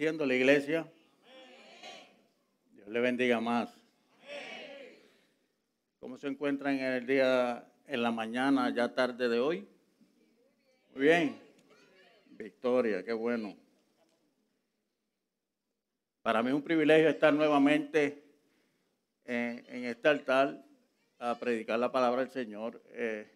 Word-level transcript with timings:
La 0.00 0.32
iglesia. 0.32 0.86
Dios 2.70 2.86
le 2.86 3.00
bendiga 3.00 3.40
más. 3.40 3.68
¿Cómo 5.98 6.16
se 6.16 6.28
encuentran 6.28 6.78
en 6.78 6.92
el 6.92 7.04
día, 7.04 7.66
en 7.84 8.02
la 8.04 8.12
mañana, 8.12 8.72
ya 8.72 8.94
tarde 8.94 9.28
de 9.28 9.40
hoy? 9.40 9.66
Muy 10.94 11.02
bien. 11.02 11.36
Victoria, 12.30 13.02
qué 13.02 13.12
bueno. 13.12 13.56
Para 16.22 16.44
mí 16.44 16.50
es 16.50 16.54
un 16.54 16.62
privilegio 16.62 17.08
estar 17.08 17.34
nuevamente 17.34 18.22
en, 19.24 19.84
este 19.84 20.06
altar 20.06 20.64
a 21.18 21.36
predicar 21.40 21.76
la 21.80 21.90
palabra 21.90 22.20
del 22.20 22.30
Señor. 22.30 22.80
Eh, 22.90 23.28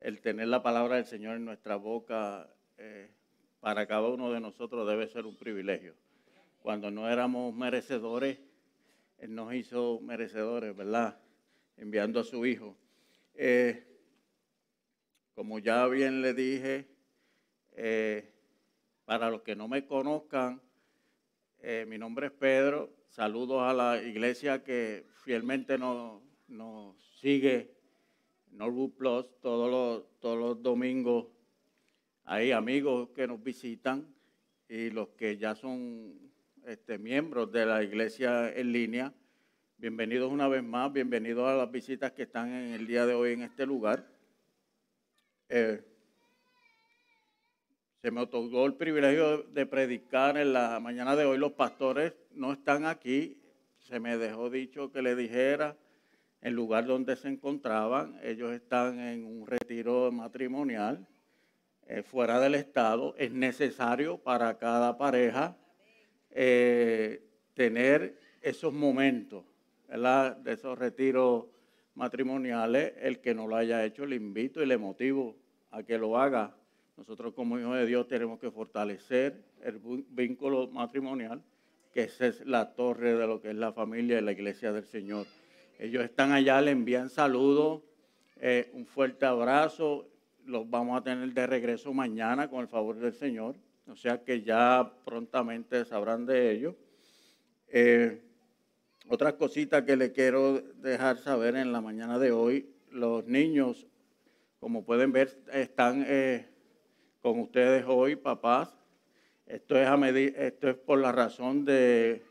el 0.00 0.20
tener 0.20 0.48
la 0.48 0.62
palabra 0.62 0.96
del 0.96 1.06
Señor 1.06 1.36
en 1.36 1.46
nuestra 1.46 1.76
boca 1.76 2.46
eh, 2.76 3.15
para 3.60 3.86
cada 3.86 4.08
uno 4.08 4.32
de 4.32 4.40
nosotros 4.40 4.86
debe 4.86 5.08
ser 5.08 5.26
un 5.26 5.36
privilegio. 5.36 5.94
Cuando 6.62 6.90
no 6.90 7.08
éramos 7.08 7.54
merecedores, 7.54 8.38
Él 9.18 9.34
nos 9.34 9.54
hizo 9.54 10.00
merecedores, 10.00 10.76
¿verdad? 10.76 11.18
Enviando 11.76 12.20
a 12.20 12.24
su 12.24 12.44
Hijo. 12.46 12.76
Eh, 13.34 13.86
como 15.34 15.58
ya 15.58 15.86
bien 15.86 16.22
le 16.22 16.34
dije, 16.34 16.88
eh, 17.72 18.32
para 19.04 19.30
los 19.30 19.42
que 19.42 19.54
no 19.54 19.68
me 19.68 19.86
conozcan, 19.86 20.62
eh, 21.60 21.84
mi 21.86 21.98
nombre 21.98 22.28
es 22.28 22.32
Pedro. 22.32 22.90
Saludos 23.08 23.62
a 23.62 23.72
la 23.72 24.02
iglesia 24.02 24.64
que 24.64 25.06
fielmente 25.24 25.78
nos, 25.78 26.22
nos 26.48 26.96
sigue, 27.20 27.74
Norwood 28.50 28.92
Plus, 28.92 29.40
todos 29.40 29.70
los, 29.70 30.20
todos 30.20 30.38
los 30.38 30.62
domingos 30.62 31.26
hay 32.28 32.50
amigos 32.50 33.10
que 33.14 33.28
nos 33.28 33.40
visitan 33.42 34.04
y 34.68 34.90
los 34.90 35.10
que 35.10 35.38
ya 35.38 35.54
son 35.54 36.12
este, 36.66 36.98
miembros 36.98 37.52
de 37.52 37.64
la 37.64 37.84
iglesia 37.84 38.52
en 38.52 38.72
línea. 38.72 39.14
Bienvenidos 39.78 40.32
una 40.32 40.48
vez 40.48 40.64
más, 40.64 40.92
bienvenidos 40.92 41.48
a 41.48 41.54
las 41.54 41.70
visitas 41.70 42.10
que 42.12 42.24
están 42.24 42.48
en 42.52 42.72
el 42.72 42.84
día 42.84 43.06
de 43.06 43.14
hoy 43.14 43.34
en 43.34 43.42
este 43.42 43.64
lugar. 43.64 44.04
Eh, 45.48 45.80
se 48.02 48.10
me 48.10 48.22
otorgó 48.22 48.66
el 48.66 48.74
privilegio 48.74 49.44
de 49.44 49.64
predicar 49.64 50.36
en 50.36 50.52
la 50.52 50.80
mañana 50.80 51.14
de 51.14 51.24
hoy. 51.24 51.38
Los 51.38 51.52
pastores 51.52 52.12
no 52.32 52.52
están 52.52 52.86
aquí. 52.86 53.40
Se 53.78 54.00
me 54.00 54.16
dejó 54.16 54.50
dicho 54.50 54.90
que 54.90 55.00
le 55.00 55.14
dijera 55.14 55.76
el 56.40 56.54
lugar 56.54 56.86
donde 56.86 57.14
se 57.14 57.28
encontraban. 57.28 58.18
Ellos 58.24 58.52
están 58.52 58.98
en 58.98 59.24
un 59.24 59.46
retiro 59.46 60.10
matrimonial 60.10 61.06
eh, 61.88 62.02
fuera 62.02 62.40
del 62.40 62.54
Estado, 62.54 63.14
es 63.16 63.32
necesario 63.32 64.18
para 64.18 64.58
cada 64.58 64.98
pareja 64.98 65.56
eh, 66.30 67.22
tener 67.54 68.18
esos 68.42 68.72
momentos, 68.72 69.44
¿verdad? 69.88 70.36
De 70.36 70.54
esos 70.54 70.76
retiros 70.78 71.46
matrimoniales. 71.94 72.92
El 73.00 73.20
que 73.20 73.34
no 73.34 73.46
lo 73.46 73.56
haya 73.56 73.84
hecho, 73.84 74.04
le 74.04 74.16
invito 74.16 74.62
y 74.62 74.66
le 74.66 74.78
motivo 74.78 75.36
a 75.70 75.82
que 75.82 75.96
lo 75.96 76.18
haga. 76.18 76.56
Nosotros 76.96 77.34
como 77.34 77.58
hijos 77.58 77.76
de 77.76 77.86
Dios 77.86 78.08
tenemos 78.08 78.40
que 78.40 78.50
fortalecer 78.50 79.44
el 79.62 79.80
vínculo 80.08 80.68
matrimonial, 80.68 81.42
que 81.92 82.04
esa 82.04 82.26
es 82.26 82.44
la 82.44 82.74
torre 82.74 83.14
de 83.14 83.26
lo 83.26 83.40
que 83.40 83.50
es 83.50 83.56
la 83.56 83.72
familia 83.72 84.18
y 84.18 84.22
la 84.22 84.32
iglesia 84.32 84.72
del 84.72 84.84
Señor. 84.84 85.26
Ellos 85.78 86.02
están 86.04 86.32
allá, 86.32 86.60
le 86.60 86.70
envían 86.70 87.10
saludos, 87.10 87.82
eh, 88.40 88.70
un 88.72 88.86
fuerte 88.86 89.24
abrazo 89.24 90.08
los 90.46 90.68
vamos 90.70 90.98
a 90.98 91.04
tener 91.04 91.32
de 91.32 91.46
regreso 91.46 91.92
mañana 91.92 92.48
con 92.48 92.60
el 92.60 92.68
favor 92.68 92.96
del 92.96 93.12
Señor. 93.12 93.56
O 93.88 93.96
sea 93.96 94.22
que 94.22 94.42
ya 94.42 94.92
prontamente 95.04 95.84
sabrán 95.84 96.26
de 96.26 96.52
ello. 96.52 96.76
Eh, 97.68 98.20
otras 99.08 99.34
cositas 99.34 99.82
que 99.82 99.96
le 99.96 100.12
quiero 100.12 100.60
dejar 100.60 101.18
saber 101.18 101.56
en 101.56 101.72
la 101.72 101.80
mañana 101.80 102.18
de 102.18 102.32
hoy. 102.32 102.68
Los 102.90 103.26
niños, 103.26 103.86
como 104.58 104.84
pueden 104.84 105.12
ver, 105.12 105.36
están 105.52 106.04
eh, 106.06 106.46
con 107.22 107.38
ustedes 107.40 107.84
hoy, 107.86 108.16
papás. 108.16 108.76
Esto 109.46 109.78
es, 109.78 109.86
a 109.86 109.96
medir, 109.96 110.34
esto 110.36 110.68
es 110.68 110.76
por 110.76 110.98
la 110.98 111.12
razón 111.12 111.64
de 111.64 112.22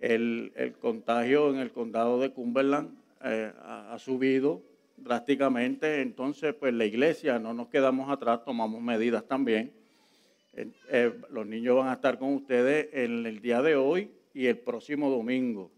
el, 0.00 0.74
contagio 0.80 1.50
en 1.50 1.56
el 1.56 1.70
condado 1.72 2.18
de 2.18 2.30
Cumberland 2.30 2.96
eh, 3.22 3.52
ha 3.62 3.98
subido 3.98 4.62
drásticamente, 5.02 6.02
entonces 6.02 6.54
pues 6.54 6.74
la 6.74 6.84
iglesia 6.84 7.38
no 7.38 7.54
nos 7.54 7.68
quedamos 7.68 8.10
atrás, 8.10 8.44
tomamos 8.44 8.80
medidas 8.80 9.26
también. 9.26 9.72
Eh, 10.52 11.12
los 11.30 11.46
niños 11.46 11.76
van 11.76 11.88
a 11.88 11.94
estar 11.94 12.18
con 12.18 12.34
ustedes 12.34 12.88
en 12.92 13.24
el 13.26 13.40
día 13.40 13.62
de 13.62 13.76
hoy 13.76 14.10
y 14.34 14.46
el 14.46 14.58
próximo 14.58 15.10
domingo. 15.10 15.70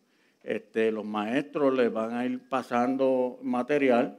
Este, 0.42 0.90
los 0.90 1.04
maestros 1.04 1.76
les 1.76 1.92
van 1.92 2.12
a 2.14 2.26
ir 2.26 2.40
pasando 2.48 3.38
material 3.42 4.18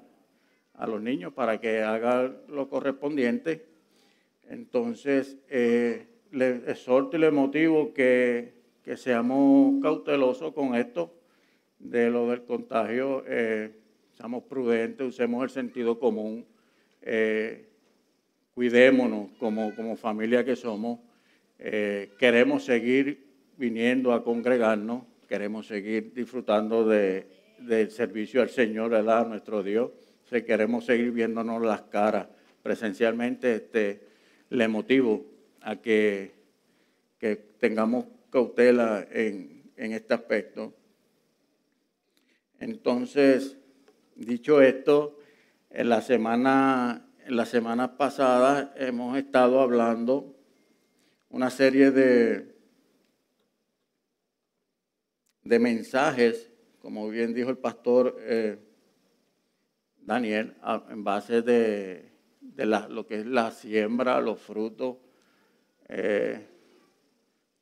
a 0.76 0.88
los 0.88 1.02
niños 1.02 1.34
para 1.34 1.60
que 1.60 1.82
hagan 1.82 2.38
lo 2.48 2.70
correspondiente. 2.70 3.66
Entonces, 4.50 5.38
eh, 5.50 6.08
les 6.32 6.68
exhorto 6.68 7.18
y 7.18 7.20
les 7.20 7.34
motivo 7.34 7.94
que, 7.94 8.54
que, 8.84 8.98
seamos 8.98 9.82
cautelosos 9.82 10.54
con 10.54 10.76
esto 10.76 11.14
de 11.80 12.10
lo 12.10 12.30
del 12.30 12.44
contagio. 12.44 13.24
Eh, 13.28 13.83
seamos 14.16 14.44
prudentes, 14.44 15.08
usemos 15.08 15.44
el 15.44 15.50
sentido 15.50 16.00
común, 16.00 16.46
eh, 17.02 17.68
cuidémonos 18.54 19.32
como, 19.40 19.76
como, 19.76 19.96
familia 19.96 20.46
que 20.46 20.56
somos. 20.56 21.00
Eh, 21.60 22.12
queremos 22.18 22.66
seguir 22.66 23.26
viniendo 23.58 24.14
a 24.14 24.24
congregarnos, 24.24 25.04
queremos 25.28 25.68
seguir 25.68 26.14
disfrutando 26.14 26.88
de, 26.88 27.28
del 27.60 27.92
servicio 27.92 28.42
al 28.42 28.50
Señor, 28.50 28.92
¿verdad? 28.92 29.28
nuestro 29.28 29.64
Dios. 29.64 29.92
Si 30.30 30.42
queremos 30.44 30.86
seguir 30.86 31.12
viéndonos 31.12 31.62
las 31.62 31.82
caras 31.84 32.28
presencialmente, 32.62 33.56
este, 33.56 34.02
le 34.50 34.68
motivo 34.68 35.26
a 35.62 35.76
que, 35.78 36.32
que 37.20 37.36
tengamos 37.36 38.06
cautela 38.30 39.06
en, 39.12 39.64
en 39.76 39.92
este 39.92 40.14
aspecto. 40.14 40.74
Entonces, 42.60 43.58
Dicho 44.26 44.62
esto, 44.62 45.20
en 45.70 45.90
la 45.90 46.02
semana, 46.02 47.06
en 47.26 47.98
pasadas 47.98 48.70
hemos 48.76 49.18
estado 49.18 49.60
hablando 49.60 50.36
una 51.30 51.50
serie 51.50 51.92
de, 51.92 52.56
de 55.44 55.60
mensajes, 55.60 56.52
como 56.80 57.10
bien 57.10 57.34
dijo 57.34 57.50
el 57.50 57.58
pastor 57.58 58.18
eh, 58.20 58.60
Daniel, 59.98 60.56
en 60.90 61.04
base 61.04 61.42
de, 61.42 62.12
lo 62.90 63.08
que 63.08 63.22
es 63.22 63.26
la 63.26 63.52
siembra, 63.52 64.22
los 64.22 64.40
frutos, 64.40 64.98
eh, 65.90 66.48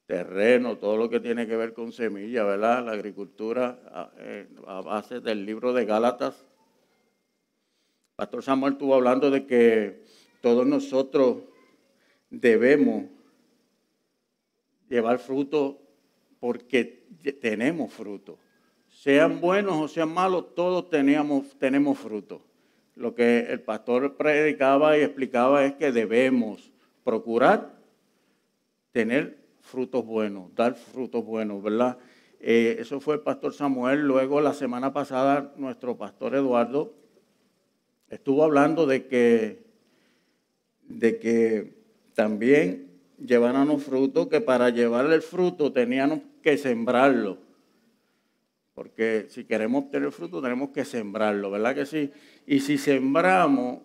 terreno, 0.05 0.77
todo 0.77 0.97
lo 0.97 1.09
que 1.09 1.21
tiene 1.21 1.47
que 1.47 1.55
ver 1.55 1.73
con 1.73 1.93
semilla, 1.93 2.43
¿verdad? 2.43 2.83
La 2.83 2.91
agricultura 2.91 3.79
a, 3.85 4.11
eh, 4.17 4.49
base 4.83 5.21
del 5.21 5.45
libro 5.45 5.71
de 5.71 5.85
Gálatas. 5.85 6.50
Pastor 8.21 8.43
Samuel 8.43 8.73
estuvo 8.73 8.93
hablando 8.93 9.31
de 9.31 9.47
que 9.47 10.03
todos 10.41 10.67
nosotros 10.67 11.37
debemos 12.29 13.05
llevar 14.87 15.17
fruto 15.17 15.81
porque 16.39 17.07
tenemos 17.41 17.91
fruto. 17.91 18.37
Sean 18.87 19.41
buenos 19.41 19.73
o 19.73 19.87
sean 19.87 20.13
malos, 20.13 20.53
todos 20.53 20.87
teníamos, 20.87 21.57
tenemos 21.57 21.97
fruto. 21.97 22.43
Lo 22.93 23.15
que 23.15 23.39
el 23.49 23.61
pastor 23.61 24.15
predicaba 24.17 24.99
y 24.99 25.01
explicaba 25.01 25.65
es 25.65 25.73
que 25.73 25.91
debemos 25.91 26.71
procurar 27.03 27.73
tener 28.91 29.39
frutos 29.61 30.05
buenos, 30.05 30.53
dar 30.53 30.75
frutos 30.75 31.25
buenos, 31.25 31.63
¿verdad? 31.63 31.97
Eh, 32.39 32.75
eso 32.77 32.99
fue 32.99 33.15
el 33.15 33.21
pastor 33.21 33.55
Samuel. 33.55 34.01
Luego, 34.01 34.41
la 34.41 34.53
semana 34.53 34.93
pasada, 34.93 35.55
nuestro 35.57 35.97
pastor 35.97 36.35
Eduardo 36.35 37.00
estuvo 38.11 38.43
hablando 38.43 38.85
de 38.85 39.07
que, 39.07 39.63
de 40.83 41.17
que 41.17 41.73
también 42.13 42.91
lleváramos 43.17 43.83
fruto, 43.83 44.29
que 44.29 44.41
para 44.41 44.69
llevarle 44.69 45.15
el 45.15 45.23
fruto 45.23 45.73
teníamos 45.73 46.19
que 46.43 46.57
sembrarlo. 46.57 47.39
Porque 48.75 49.25
si 49.29 49.45
queremos 49.45 49.85
obtener 49.85 50.11
fruto, 50.11 50.41
tenemos 50.41 50.69
que 50.69 50.85
sembrarlo, 50.85 51.49
¿verdad 51.49 51.73
que 51.73 51.85
sí? 51.85 52.11
Y 52.45 52.59
si 52.59 52.77
sembramos, 52.77 53.79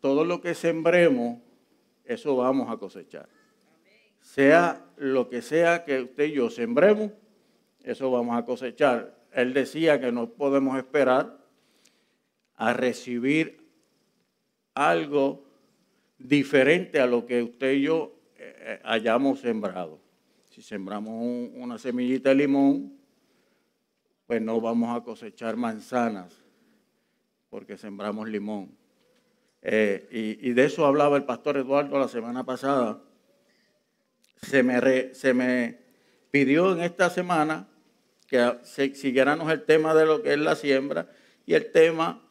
todo 0.00 0.24
lo 0.24 0.40
que 0.40 0.54
sembremos, 0.54 1.38
eso 2.04 2.36
vamos 2.36 2.70
a 2.70 2.78
cosechar 2.78 3.28
sea 4.26 4.84
lo 4.96 5.28
que 5.30 5.40
sea 5.40 5.84
que 5.84 6.02
usted 6.02 6.24
y 6.24 6.32
yo 6.32 6.50
sembremos, 6.50 7.12
eso 7.84 8.10
vamos 8.10 8.36
a 8.36 8.44
cosechar. 8.44 9.14
Él 9.32 9.54
decía 9.54 10.00
que 10.00 10.10
no 10.10 10.30
podemos 10.30 10.76
esperar 10.76 11.38
a 12.56 12.72
recibir 12.72 13.66
algo 14.74 15.44
diferente 16.18 17.00
a 17.00 17.06
lo 17.06 17.26
que 17.26 17.42
usted 17.42 17.72
y 17.72 17.82
yo 17.82 18.14
eh, 18.36 18.80
hayamos 18.84 19.40
sembrado. 19.40 20.00
Si 20.50 20.62
sembramos 20.62 21.50
una 21.54 21.78
semillita 21.78 22.30
de 22.30 22.34
limón, 22.36 22.96
pues 24.26 24.42
no 24.42 24.60
vamos 24.60 24.96
a 24.96 25.04
cosechar 25.04 25.56
manzanas, 25.56 26.42
porque 27.50 27.76
sembramos 27.76 28.28
limón. 28.28 28.76
Eh, 29.62 30.38
y, 30.40 30.52
de 30.52 30.64
eso 30.64 30.86
hablaba 30.86 31.16
el 31.16 31.24
pastor 31.24 31.56
Eduardo 31.56 31.98
la 31.98 32.08
semana 32.08 32.44
pasada. 32.44 33.02
Se 34.42 34.62
me, 34.62 35.14
se 35.14 35.34
me 35.34 35.78
pidió 36.30 36.72
en 36.72 36.82
esta 36.82 37.10
semana 37.10 37.68
que 38.26 38.58
siguiéramos 38.62 39.50
el 39.50 39.64
tema 39.64 39.94
de 39.94 40.06
lo 40.06 40.22
que 40.22 40.32
es 40.32 40.38
la 40.38 40.56
siembra 40.56 41.08
y 41.46 41.54
el 41.54 41.70
tema, 41.70 42.25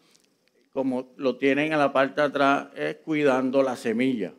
como 0.75 1.13
lo 1.15 1.37
tienen 1.37 1.71
en 1.71 1.79
la 1.79 1.93
parte 1.93 2.19
de 2.19 2.27
atrás, 2.27 2.67
es 2.75 2.97
cuidando 2.97 3.63
la 3.63 3.77
semilla. 3.77 4.33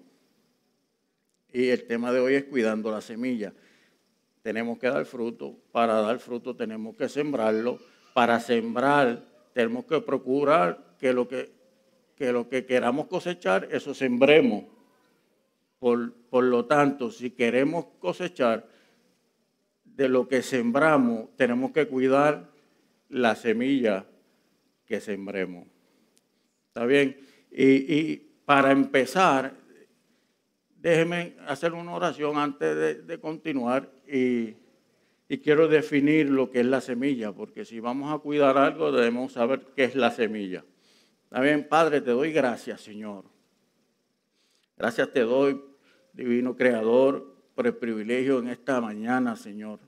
Y 1.51 1.69
el 1.71 1.87
tema 1.87 2.13
de 2.13 2.21
hoy 2.21 2.35
es 2.35 2.45
cuidando 2.45 2.91
la 2.91 3.01
semilla. 3.01 3.55
Tenemos 4.43 4.79
que 4.79 4.87
dar 4.87 5.07
fruto. 5.07 5.57
Para 5.73 5.95
dar 5.95 6.19
fruto 6.19 6.55
tenemos 6.55 6.95
que 6.95 7.09
sembrarlo. 7.09 7.79
Para 8.13 8.39
sembrar 8.39 9.25
tenemos 9.55 9.87
que 9.87 9.99
procurar 10.03 10.97
que 11.01 11.15
lo 11.15 11.27
que, 11.27 11.51
lo 12.19 12.51
que 12.51 12.67
queramos 12.67 13.07
cosechar, 13.07 13.69
eso 13.71 13.95
sembremos. 13.95 14.65
Por, 15.79 16.13
por 16.29 16.45
lo 16.45 16.67
tanto, 16.67 17.11
si 17.11 17.31
queremos 17.31 17.87
cosechar, 17.99 18.69
de 19.85 20.11
lo 20.11 20.29
que 20.29 20.43
sembramos, 20.43 21.35
tenemos 21.37 21.71
que 21.71 21.89
cuidar 21.89 22.51
la 23.09 23.35
semilla 23.37 24.05
que 24.85 25.01
sembremos. 25.01 25.76
¿Está 26.77 26.85
bien? 26.85 27.17
Y, 27.51 28.17
para 28.45 28.71
empezar, 28.71 29.55
déjenme 30.77 31.35
hacer 31.47 31.73
una 31.73 31.95
oración 31.95 32.37
antes 32.37 33.07
de, 33.07 33.19
continuar 33.19 33.91
y, 34.07 34.57
y, 35.27 35.39
quiero 35.39 35.67
definir 35.69 36.29
lo 36.29 36.51
que 36.51 36.61
es 36.61 36.67
la 36.67 36.83
semilla, 36.83 37.33
porque 37.33 37.65
si 37.65 37.81
vamos 37.81 38.15
a 38.15 38.19
cuidar 38.19 38.59
algo 38.59 38.93
debemos 38.93 39.33
saber 39.33 39.69
qué 39.75 39.85
es 39.85 39.95
la 39.95 40.11
semilla. 40.11 40.67
¿Está 41.25 41.41
bien, 41.41 41.67
Padre? 41.67 42.03
Te 42.03 42.11
doy 42.11 42.31
gracias, 42.31 42.83
Señor. 42.83 43.25
Gracias 44.77 45.11
te 45.15 45.21
doy, 45.21 45.59
Divino 46.13 46.55
Creador, 46.57 47.37
por 47.55 47.67
el 47.67 47.77
privilegio 47.77 48.39
en 48.39 48.49
esta 48.49 48.83
mañana, 48.83 49.35
Señor. 49.35 49.81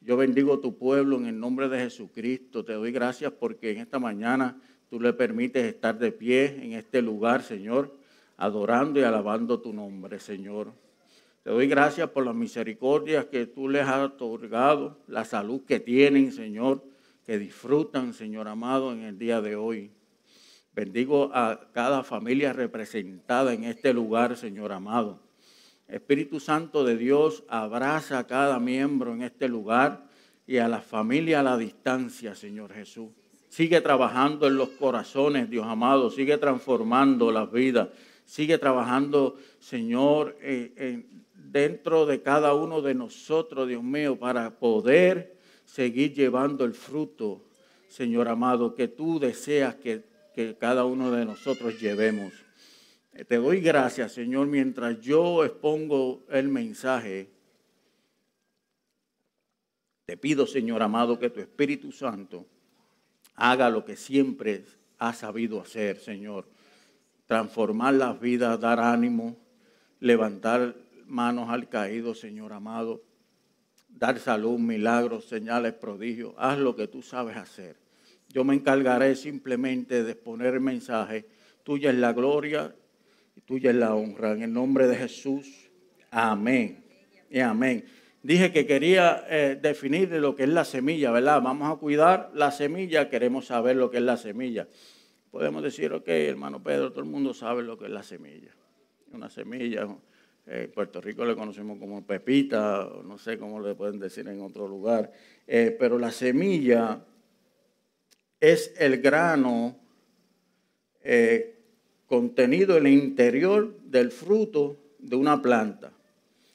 Yo 0.00 0.16
bendigo 0.16 0.58
tu 0.58 0.76
pueblo 0.76 1.18
en 1.18 1.26
el 1.26 1.38
nombre 1.38 1.68
de 1.68 1.78
Jesucristo. 1.78 2.64
Te 2.64 2.72
doy 2.72 2.90
gracias 2.90 3.30
porque 3.30 3.70
en 3.70 3.78
esta 3.78 4.00
mañana 4.00 4.60
tú 4.88 5.00
le 5.00 5.12
permites 5.12 5.64
estar 5.64 5.98
de 5.98 6.12
pie 6.12 6.58
en 6.62 6.72
este 6.72 7.02
lugar, 7.02 7.42
Señor, 7.42 7.96
adorando 8.36 9.00
y 9.00 9.02
alabando 9.02 9.60
tu 9.60 9.72
nombre, 9.72 10.18
Señor. 10.18 10.72
Te 11.42 11.50
doy 11.50 11.68
gracias 11.68 12.10
por 12.10 12.24
las 12.24 12.34
misericordias 12.34 13.26
que 13.26 13.46
tú 13.46 13.68
les 13.68 13.86
has 13.86 14.00
otorgado, 14.00 14.98
la 15.06 15.24
salud 15.24 15.62
que 15.64 15.80
tienen, 15.80 16.32
Señor, 16.32 16.82
que 17.24 17.38
disfrutan, 17.38 18.14
Señor 18.14 18.48
amado, 18.48 18.92
en 18.92 19.02
el 19.02 19.18
día 19.18 19.40
de 19.40 19.56
hoy. 19.56 19.90
Bendigo 20.74 21.30
a 21.32 21.70
cada 21.72 22.02
familia 22.02 22.52
representada 22.52 23.54
en 23.54 23.64
este 23.64 23.94
lugar, 23.94 24.36
Señor 24.36 24.72
amado. 24.72 25.20
Espíritu 25.88 26.40
Santo 26.40 26.84
de 26.84 26.96
Dios, 26.96 27.44
abraza 27.48 28.18
a 28.18 28.26
cada 28.26 28.58
miembro 28.58 29.14
en 29.14 29.22
este 29.22 29.48
lugar 29.48 30.06
y 30.46 30.58
a 30.58 30.68
la 30.68 30.80
familia 30.80 31.40
a 31.40 31.44
la 31.44 31.56
distancia, 31.56 32.34
Señor 32.34 32.72
Jesús. 32.72 33.10
Sigue 33.56 33.80
trabajando 33.80 34.48
en 34.48 34.58
los 34.58 34.68
corazones, 34.68 35.48
Dios 35.48 35.64
amado, 35.66 36.10
sigue 36.10 36.36
transformando 36.36 37.32
las 37.32 37.50
vidas, 37.50 37.88
sigue 38.26 38.58
trabajando, 38.58 39.38
Señor, 39.60 40.36
dentro 41.32 42.04
de 42.04 42.20
cada 42.20 42.52
uno 42.52 42.82
de 42.82 42.92
nosotros, 42.92 43.66
Dios 43.66 43.82
mío, 43.82 44.18
para 44.18 44.58
poder 44.58 45.38
seguir 45.64 46.12
llevando 46.12 46.66
el 46.66 46.74
fruto, 46.74 47.46
Señor 47.88 48.28
amado, 48.28 48.74
que 48.74 48.88
tú 48.88 49.18
deseas 49.18 49.76
que, 49.76 50.04
que 50.34 50.54
cada 50.58 50.84
uno 50.84 51.10
de 51.10 51.24
nosotros 51.24 51.80
llevemos. 51.80 52.34
Te 53.26 53.36
doy 53.36 53.62
gracias, 53.62 54.12
Señor, 54.12 54.48
mientras 54.48 55.00
yo 55.00 55.46
expongo 55.46 56.26
el 56.28 56.48
mensaje. 56.50 57.30
Te 60.04 60.18
pido, 60.18 60.46
Señor 60.46 60.82
amado, 60.82 61.18
que 61.18 61.30
tu 61.30 61.40
Espíritu 61.40 61.90
Santo 61.90 62.44
haga 63.36 63.70
lo 63.70 63.84
que 63.84 63.96
siempre 63.96 64.64
ha 64.98 65.12
sabido 65.12 65.60
hacer, 65.60 65.98
Señor. 65.98 66.48
Transformar 67.26 67.94
las 67.94 68.18
vidas, 68.20 68.58
dar 68.60 68.80
ánimo, 68.80 69.36
levantar 70.00 70.74
manos 71.06 71.50
al 71.50 71.68
caído, 71.68 72.14
Señor 72.14 72.52
amado. 72.52 73.02
Dar 73.88 74.18
salud, 74.18 74.58
milagros, 74.58 75.26
señales, 75.26 75.74
prodigios. 75.74 76.34
Haz 76.36 76.58
lo 76.58 76.76
que 76.76 76.88
tú 76.88 77.02
sabes 77.02 77.36
hacer. 77.36 77.76
Yo 78.28 78.44
me 78.44 78.54
encargaré 78.54 79.14
simplemente 79.14 80.02
de 80.02 80.12
exponer 80.12 80.54
el 80.54 80.60
mensaje. 80.60 81.26
Tuya 81.62 81.90
es 81.90 81.96
la 81.96 82.12
gloria 82.12 82.74
y 83.34 83.40
tuya 83.40 83.70
es 83.70 83.76
la 83.76 83.94
honra. 83.94 84.32
En 84.32 84.42
el 84.42 84.52
nombre 84.52 84.86
de 84.86 84.96
Jesús, 84.96 85.70
amén. 86.10 86.84
Y 87.30 87.40
amén. 87.40 87.84
Dije 88.26 88.50
que 88.50 88.66
quería 88.66 89.24
eh, 89.28 89.56
definir 89.62 90.10
lo 90.10 90.34
que 90.34 90.42
es 90.42 90.48
la 90.48 90.64
semilla, 90.64 91.12
¿verdad? 91.12 91.40
Vamos 91.40 91.72
a 91.72 91.78
cuidar 91.78 92.32
la 92.34 92.50
semilla, 92.50 93.08
queremos 93.08 93.46
saber 93.46 93.76
lo 93.76 93.88
que 93.88 93.98
es 93.98 94.02
la 94.02 94.16
semilla. 94.16 94.66
Podemos 95.30 95.62
decir, 95.62 95.92
ok, 95.92 96.08
hermano 96.08 96.60
Pedro, 96.60 96.90
todo 96.90 97.04
el 97.04 97.08
mundo 97.08 97.32
sabe 97.32 97.62
lo 97.62 97.78
que 97.78 97.84
es 97.84 97.92
la 97.92 98.02
semilla. 98.02 98.50
Una 99.12 99.30
semilla, 99.30 99.82
en 99.82 99.98
eh, 100.44 100.66
Puerto 100.66 101.00
Rico 101.00 101.24
le 101.24 101.36
conocemos 101.36 101.78
como 101.78 102.04
pepita, 102.04 102.90
no 103.04 103.16
sé 103.16 103.38
cómo 103.38 103.60
le 103.60 103.76
pueden 103.76 104.00
decir 104.00 104.26
en 104.26 104.40
otro 104.40 104.66
lugar, 104.66 105.12
eh, 105.46 105.76
pero 105.78 105.96
la 105.96 106.10
semilla 106.10 107.04
es 108.40 108.74
el 108.76 109.00
grano 109.00 109.78
contenido 112.06 112.76
en 112.76 112.86
el 112.88 112.92
interior 112.92 113.78
del 113.84 114.10
fruto 114.10 114.76
de 114.98 115.14
una 115.14 115.40
planta 115.40 115.92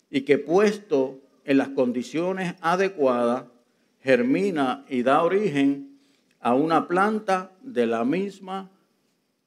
y 0.10 0.24
que 0.24 0.38
puesto 0.38 1.21
en 1.44 1.58
las 1.58 1.70
condiciones 1.70 2.56
adecuadas 2.62 3.46
germina 4.02 4.86
y 4.90 5.04
da 5.04 5.24
origen 5.24 6.00
a 6.40 6.54
una 6.56 6.88
planta 6.88 7.52
de 7.62 7.86
la 7.86 8.04
misma 8.04 8.70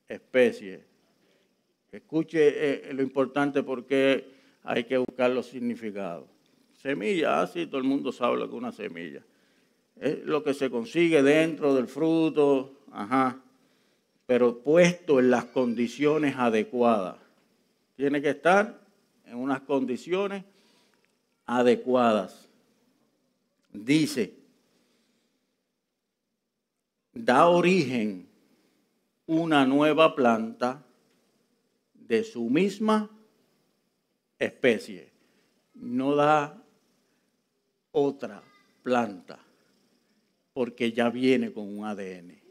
especie. 0.09 0.85
Escuche 1.91 2.89
eh, 2.89 2.93
lo 2.93 3.03
importante 3.03 3.63
porque 3.63 4.29
hay 4.63 4.85
que 4.85 4.99
buscar 4.99 5.31
los 5.31 5.47
significados. 5.47 6.27
Semilla, 6.73 7.43
así 7.43 7.63
ah, 7.63 7.67
todo 7.67 7.79
el 7.79 7.87
mundo 7.87 8.13
sabe 8.13 8.37
lo 8.37 8.49
que 8.49 8.55
es 8.55 8.59
una 8.59 8.73
semilla. 8.73 9.23
Es 9.97 10.25
lo 10.25 10.43
que 10.43 10.55
se 10.55 10.71
consigue 10.71 11.23
dentro 11.23 11.75
del 11.75 11.89
fruto, 11.89 12.81
ajá 12.93 13.41
pero 14.27 14.63
puesto 14.63 15.21
en 15.21 15.31
las 15.31 15.47
condiciones 15.47 16.37
adecuadas. 16.37 17.17
Tiene 17.97 18.23
que 18.23 18.31
estar 18.31 18.81
en 19.27 19.37
unas 19.37 19.61
condiciones 19.61 20.45
adecuadas. 21.47 22.49
Dice, 23.73 24.35
da 27.13 27.49
origen 27.49 28.29
una 29.27 29.65
nueva 29.67 30.15
planta 30.15 30.85
de 31.95 32.25
su 32.25 32.49
misma 32.49 33.11
especie. 34.39 35.13
No 35.75 36.15
da 36.15 36.63
otra 37.93 38.43
planta 38.83 39.39
porque 40.53 40.93
ya 40.93 41.11
viene 41.11 41.53
con 41.53 41.67
un 41.79 41.85
ADN 41.85 42.45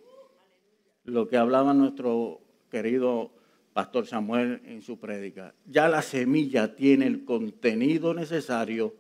lo 1.06 1.28
que 1.28 1.38
hablaba 1.38 1.74
nuestro 1.74 2.42
querido 2.70 3.32
pastor 3.74 4.06
Samuel 4.06 4.62
en 4.66 4.82
su 4.82 5.00
prédica. 5.00 5.54
Ya 5.66 5.88
la 5.88 6.02
semilla 6.02 6.76
tiene 6.76 7.08
el 7.08 7.26
contenido 7.26 8.14
necesario 8.14 8.94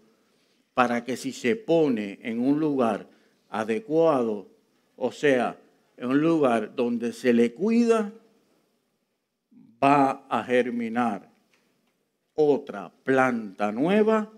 para 0.74 1.03
que 1.03 1.18
si 1.18 1.32
se 1.32 1.56
pone 1.56 2.20
en 2.24 2.39
un 2.39 2.60
lugar 2.60 3.08
adecuado, 3.50 4.48
o 4.96 5.12
sea, 5.12 5.58
en 5.98 6.10
un 6.10 6.22
lugar 6.22 6.75
donde 6.75 7.13
se 7.13 7.34
le 7.34 7.53
cuida, 7.53 8.12
va 9.84 10.25
a 10.30 10.44
germinar 10.44 11.30
otra 12.34 12.92
planta 13.03 13.72
nueva 13.72 14.32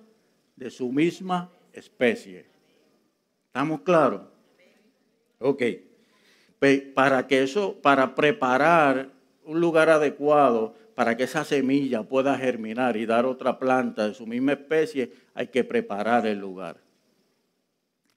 de 0.55 0.69
su 0.69 0.91
misma 0.91 1.49
especie. 1.71 2.45
¿Estamos 3.47 3.81
claros? 3.81 4.21
Ok 5.39 5.63
para 6.93 7.27
que 7.27 7.43
eso, 7.43 7.75
para 7.81 8.15
preparar 8.15 9.09
un 9.45 9.59
lugar 9.59 9.89
adecuado 9.89 10.75
para 10.95 11.17
que 11.17 11.23
esa 11.23 11.43
semilla 11.43 12.03
pueda 12.03 12.37
germinar 12.37 12.97
y 12.97 13.05
dar 13.05 13.25
otra 13.25 13.59
planta 13.59 14.07
de 14.07 14.13
su 14.13 14.25
misma 14.25 14.53
especie, 14.53 15.11
hay 15.33 15.47
que 15.47 15.63
preparar 15.63 16.25
el 16.25 16.39
lugar. 16.39 16.77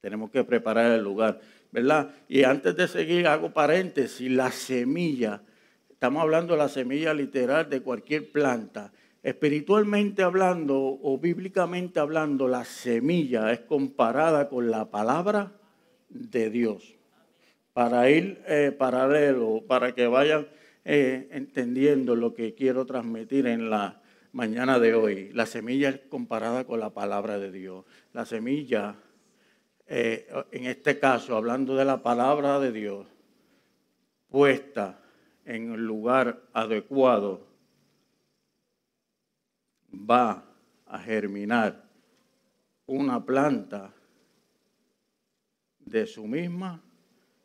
Tenemos 0.00 0.30
que 0.30 0.44
preparar 0.44 0.92
el 0.92 1.02
lugar, 1.02 1.40
¿verdad? 1.72 2.10
Y 2.28 2.44
antes 2.44 2.76
de 2.76 2.86
seguir, 2.86 3.26
hago 3.26 3.52
paréntesis, 3.52 4.30
la 4.30 4.52
semilla, 4.52 5.42
estamos 5.90 6.22
hablando 6.22 6.54
de 6.54 6.58
la 6.58 6.68
semilla 6.68 7.12
literal 7.12 7.68
de 7.68 7.82
cualquier 7.82 8.30
planta, 8.30 8.92
Espiritualmente 9.22 10.22
hablando 10.22 10.78
o 10.78 11.18
bíblicamente 11.18 11.98
hablando, 11.98 12.46
la 12.46 12.64
semilla 12.64 13.52
es 13.52 13.60
comparada 13.60 14.48
con 14.48 14.70
la 14.70 14.90
palabra 14.90 15.52
de 16.08 16.50
Dios. 16.50 16.94
Para 17.72 18.08
ir 18.10 18.42
eh, 18.46 18.72
paralelo, 18.76 19.64
para 19.66 19.92
que 19.92 20.06
vayan 20.06 20.46
eh, 20.90 21.28
entendiendo 21.32 22.16
lo 22.16 22.32
que 22.32 22.54
quiero 22.54 22.86
transmitir 22.86 23.46
en 23.46 23.68
la 23.68 24.00
mañana 24.32 24.78
de 24.78 24.94
hoy. 24.94 25.30
La 25.34 25.44
semilla 25.44 26.08
comparada 26.08 26.64
con 26.64 26.80
la 26.80 26.94
palabra 26.94 27.38
de 27.38 27.52
Dios. 27.52 27.84
La 28.14 28.24
semilla, 28.24 28.96
eh, 29.86 30.26
en 30.50 30.64
este 30.64 30.98
caso, 30.98 31.36
hablando 31.36 31.76
de 31.76 31.84
la 31.84 32.02
palabra 32.02 32.58
de 32.58 32.72
Dios, 32.72 33.06
puesta 34.30 34.98
en 35.44 35.74
el 35.74 35.84
lugar 35.84 36.40
adecuado, 36.54 37.46
va 39.92 40.42
a 40.86 40.98
germinar 41.00 41.84
una 42.86 43.26
planta 43.26 43.94
de 45.80 46.06
su 46.06 46.26
misma 46.26 46.82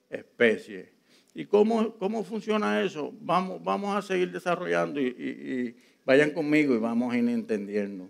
especie. 0.09 0.92
¿Y 1.35 1.45
cómo, 1.45 1.95
cómo 1.97 2.23
funciona 2.23 2.83
eso? 2.83 3.11
Vamos, 3.21 3.63
vamos 3.63 3.95
a 3.95 4.01
seguir 4.01 4.31
desarrollando 4.31 5.01
y, 5.01 5.75
vayan 6.05 6.31
conmigo 6.31 6.75
y 6.75 6.77
vamos 6.77 7.13
a 7.13 7.17
ir 7.17 7.27
entendiendo. 7.27 8.09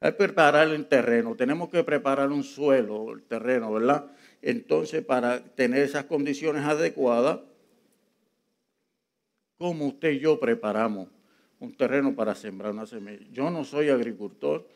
Hay 0.00 0.12
que 0.12 0.18
preparar 0.18 0.68
el 0.68 0.86
terreno, 0.86 1.34
tenemos 1.36 1.68
que 1.68 1.82
preparar 1.84 2.30
un 2.30 2.42
suelo, 2.42 3.12
el 3.12 3.22
terreno, 3.22 3.72
¿verdad? 3.72 4.06
Entonces, 4.42 5.04
para 5.04 5.42
tener 5.42 5.82
esas 5.82 6.04
condiciones 6.04 6.64
adecuadas, 6.64 7.40
¿cómo 9.58 9.88
usted 9.88 10.12
y 10.12 10.20
yo 10.20 10.38
preparamos 10.38 11.08
un 11.58 11.76
terreno 11.76 12.14
para 12.14 12.34
sembrar 12.34 12.72
una 12.72 12.86
semilla? 12.86 13.26
Yo 13.32 13.50
no 13.50 13.64
soy 13.64 13.88
agricultor, 13.88 14.66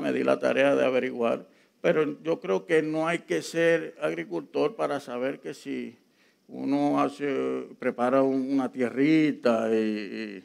me 0.00 0.12
di 0.12 0.22
la 0.22 0.38
tarea 0.38 0.74
de 0.74 0.84
averiguar, 0.84 1.46
pero 1.80 2.20
yo 2.22 2.40
creo 2.40 2.66
que 2.66 2.82
no 2.82 3.08
hay 3.08 3.20
que 3.20 3.42
ser 3.42 3.96
agricultor 4.00 4.76
para 4.76 5.00
saber 5.00 5.40
que 5.40 5.54
si 5.54 5.98
uno 6.48 7.00
hace, 7.00 7.66
prepara 7.78 8.22
una 8.22 8.72
tierrita 8.72 9.68
y, 9.72 10.42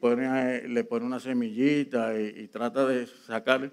pone, 0.00 0.68
le 0.68 0.84
pone 0.84 1.06
una 1.06 1.20
semillita 1.20 2.18
y, 2.20 2.48
trata 2.48 2.86
de 2.86 3.06
sacar 3.06 3.70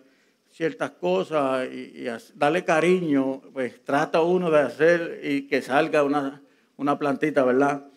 ciertas 0.51 0.91
cosas 0.91 1.68
y, 1.72 2.06
darle 2.36 2.63
cariño, 2.63 3.41
pues 3.51 3.84
trata 3.84 4.22
uno 4.22 4.50
de 4.50 4.60
hacer 4.60 5.22
y 5.24 5.48
que 5.48 5.62
salga 5.62 6.03
una, 6.03 6.41
una 6.77 6.98
plantita, 6.98 7.44
¿verdad? 7.44 7.88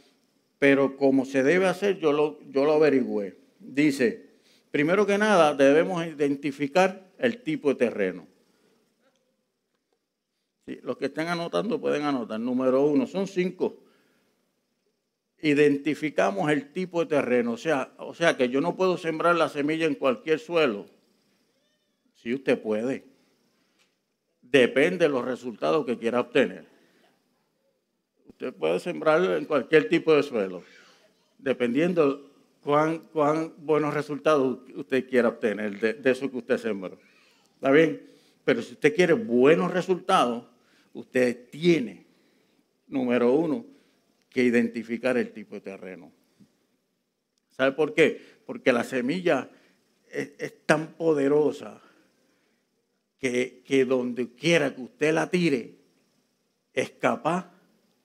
Pero 0.59 0.97
como 0.97 1.25
se 1.25 1.43
debe 1.43 1.67
hacer, 1.67 1.99
yo 1.99 2.13
lo, 2.13 2.39
yo 2.51 2.65
lo 2.65 2.73
averigüé. 2.73 3.37
Dice, 3.59 4.31
primero 4.71 5.07
que 5.07 5.19
nada, 5.19 5.55
debemos 5.55 6.07
identificar 6.07 7.11
el 7.19 7.43
tipo 7.43 7.69
de 7.69 7.75
terreno 7.75 8.33
los 10.67 10.97
que 10.97 11.07
estén 11.07 11.29
anotando 11.29 11.81
pueden 11.81 12.03
anotar. 12.03 12.39
Número 12.39 12.83
uno, 12.83 13.07
son 13.07 13.27
cinco. 13.27 13.79
Identificamos 15.41 16.51
el 16.51 16.73
tipo 16.73 17.01
de 17.01 17.07
terreno. 17.07 17.53
O 17.53 17.57
sea, 17.57 17.93
o 17.99 18.15
sea 18.15 18.37
que 18.37 18.49
yo 18.49 18.61
no 18.61 18.77
puedo 18.77 18.97
sembrar 18.97 19.35
la 19.35 19.49
semilla 19.49 19.87
en 19.87 19.97
cualquier 19.97 20.39
suelo. 20.39 20.87
Si 22.15 22.33
usted 22.33 22.61
puede. 22.61 23.05
Depende 24.41 25.07
de 25.07 25.09
los 25.09 25.25
resultados 25.25 25.85
que 25.85 25.99
quiera 25.99 26.21
obtener. 26.21 26.67
Usted 28.29 28.55
puede 28.55 28.79
sembrarlo 28.79 29.37
en 29.37 29.47
cualquier 29.47 29.89
tipo 29.89 30.15
de 30.15 30.23
suelo. 30.23 30.63
Dependiendo 31.39 32.31
cuán, 32.63 32.99
cuán 33.13 33.55
buenos 33.59 33.95
resultados 33.95 34.61
usted 34.77 35.09
quiera 35.09 35.29
obtener 35.29 35.81
de, 35.81 35.95
de 35.95 36.11
eso 36.11 36.31
que 36.31 36.37
usted 36.37 36.59
sembró. 36.59 36.99
¿Está 37.55 37.71
bien? 37.73 38.13
Pero 38.45 38.63
si 38.63 38.75
usted 38.75 38.95
quiere 38.95 39.15
buenos 39.15 39.73
resultados, 39.73 40.45
usted 40.95 41.51
tiene, 41.51 42.07
número 42.87 43.33
uno, 43.33 43.65
que 44.29 44.43
identificar 44.43 45.17
el 45.17 45.33
tipo 45.33 45.55
de 45.55 45.61
terreno. 45.61 46.13
¿Sabe 47.51 47.73
por 47.73 47.95
qué? 47.95 48.21
Porque 48.47 48.73
la 48.73 48.85
semilla 48.85 49.51
es, 50.09 50.67
tan 50.67 50.95
poderosa 50.95 51.81
que, 53.19 53.63
que 53.65 53.85
donde 53.85 54.31
quiera 54.35 54.75
que 54.75 54.83
usted 54.83 55.15
la 55.15 55.31
tire, 55.31 55.77
es 56.73 56.91
capaz 56.91 57.53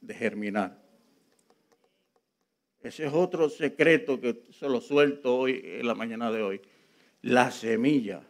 de 0.02 0.14
germinar. 0.14 0.82
Ese 2.82 3.06
es 3.06 3.14
otro 3.14 3.50
secreto 3.50 4.20
que 4.20 4.44
se 4.52 4.70
lo 4.70 4.80
suelto 4.80 5.38
hoy 5.38 5.62
en 5.64 5.88
la 5.88 5.96
mañana 5.96 6.32
de 6.32 6.42
hoy. 6.42 6.62
La 7.22 7.52
semilla, 7.52 8.24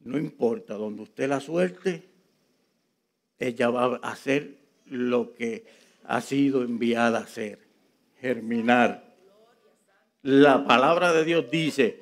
no 0.00 0.18
importa 0.18 0.74
donde 0.74 1.02
usted 1.02 1.28
la 1.28 1.40
suelte, 1.40 2.11
ella 3.42 3.70
va 3.70 3.98
a 4.02 4.12
hacer 4.12 4.54
lo 4.86 5.34
que 5.34 5.64
ha 6.04 6.20
sido 6.20 6.62
enviada 6.62 7.18
a 7.18 7.22
hacer, 7.22 7.58
germinar. 8.20 9.04
La 10.22 10.64
palabra 10.64 11.12
de 11.12 11.24
Dios 11.24 11.50
dice 11.50 12.00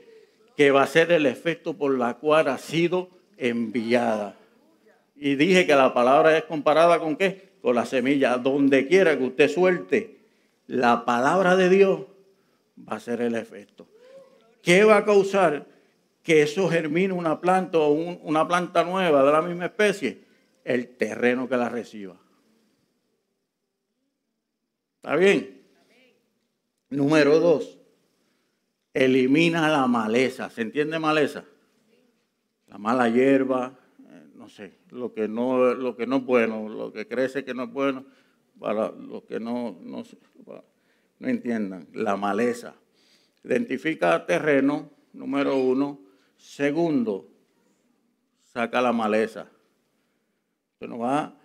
que 0.57 0.71
va 0.71 0.83
a 0.83 0.87
ser 0.87 1.11
el 1.13 1.27
efecto 1.27 1.75
por 1.75 1.97
la 1.97 2.15
cual 2.19 2.49
ha 2.49 2.59
sido 2.59 3.09
enviada. 3.39 4.37
Y 5.17 5.37
dije 5.37 5.67
que 5.67 5.75
la 5.75 5.95
palabra 5.95 6.37
es 6.37 6.45
comparada 6.45 6.99
con 6.99 7.17
qué? 7.17 7.51
Con 7.63 7.75
la 7.75 7.87
semilla. 7.87 8.37
Donde 8.37 8.87
quiera 8.87 9.17
que 9.17 9.25
usted 9.25 9.49
suelte 9.49 10.19
la 10.67 11.05
palabra 11.05 11.57
de 11.57 11.69
Dios, 11.69 12.01
va 12.89 12.97
a 12.97 13.01
ser 13.01 13.23
el 13.23 13.35
efecto. 13.35 13.87
¿Qué 14.63 14.85
va 14.85 14.99
a 14.99 15.05
causar 15.05 15.67
que 16.23 16.43
eso 16.43 16.69
germine 16.69 17.15
una 17.15 17.41
planta 17.41 17.79
o 17.79 17.93
una 17.93 18.47
planta 18.47 18.85
nueva 18.85 19.25
de 19.25 19.33
la 19.33 19.43
misma 19.43 19.67
especie? 19.67 20.30
El 20.65 20.97
terreno 20.97 21.49
que 21.49 21.57
la 21.57 21.69
reciba. 21.69 22.19
¿Está 24.97 25.17
bien? 25.17 25.63
Número 26.91 27.39
dos, 27.41 27.79
elimina 28.93 29.69
la 29.69 29.87
maleza. 29.87 30.51
¿Se 30.51 30.63
entiende 30.63 30.99
maleza? 30.99 31.45
La 32.67 32.79
mala 32.79 33.09
hierba, 33.09 33.79
eh, 34.09 34.27
no 34.35 34.49
sé, 34.49 34.79
lo 34.91 35.13
que 35.13 35.27
no, 35.27 35.75
lo 35.75 35.97
que 35.97 36.07
no 36.07 36.17
es 36.17 36.25
bueno, 36.25 36.69
lo 36.69 36.93
que 36.93 37.07
crece 37.07 37.45
que 37.45 37.55
no 37.55 37.65
es 37.65 37.73
bueno, 37.73 38.05
para 38.59 38.91
los 38.91 39.23
que 39.25 39.41
no, 39.41 39.79
no, 39.81 40.03
no 41.19 41.29
entiendan, 41.29 41.89
la 41.93 42.17
maleza. 42.17 42.75
Identifica 43.45 44.27
terreno, 44.27 44.91
número 45.13 45.57
uno. 45.57 46.01
Segundo, 46.37 47.29
saca 48.45 48.81
la 48.81 48.93
maleza. 48.93 49.49
Usted 50.81 50.89
no 50.89 50.99
va 50.99 51.37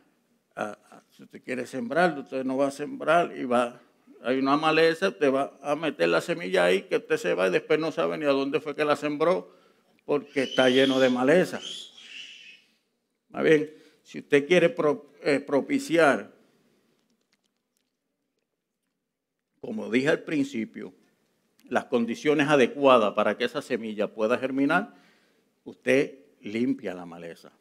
si 1.16 1.24
usted 1.24 1.44
quiere 1.44 1.66
sembrar, 1.66 2.18
usted 2.18 2.44
no 2.44 2.58
va 2.58 2.68
a 2.68 2.72
sembrar 2.72 3.36
y 3.38 3.46
va, 3.46 3.82
hay 4.22 4.38
una 4.38 4.58
maleza, 4.58 5.10
usted 5.10 5.32
va 5.32 5.58
a 5.62 5.76
meter 5.76 6.10
la 6.10 6.22
semilla 6.22 6.66
ahí 6.66 6.84
que 6.84 6.98
usted 6.98 7.18
se 7.18 7.34
va 7.34 7.48
y 7.48 7.52
después 7.52 7.80
no 7.80 7.92
sabe 7.92 8.18
ni 8.18 8.26
a 8.26 8.30
dónde 8.30 8.60
fue 8.60 8.76
que 8.76 8.86
la 8.86 8.96
sembró 8.96 9.54
porque 10.06 10.44
está 10.44 10.70
lleno 10.70 11.00
de 11.00 11.10
maleza. 11.10 11.60
Más 13.30 13.44
bien, 13.44 13.74
si 14.04 14.20
usted 14.20 14.48
quiere 14.48 14.76
eh, 15.24 15.40
propiciar, 15.40 16.34
como 19.60 19.90
dije 19.90 20.10
al 20.10 20.24
principio, 20.24 20.94
las 21.70 21.86
condiciones 21.86 22.48
adecuadas 22.48 23.14
para 23.14 23.38
que 23.38 23.46
esa 23.46 23.62
semilla 23.62 24.14
pueda 24.14 24.38
germinar, 24.38 24.96
usted 25.64 26.20
limpia 26.42 26.94
la 26.94 27.06
maleza. 27.06 27.52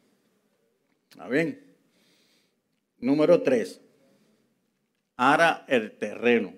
¿Está 1.15 1.29
bien? 1.29 1.61
Número 2.99 3.41
tres, 3.41 3.81
ara 5.17 5.65
el 5.69 5.93
terreno. 5.93 6.53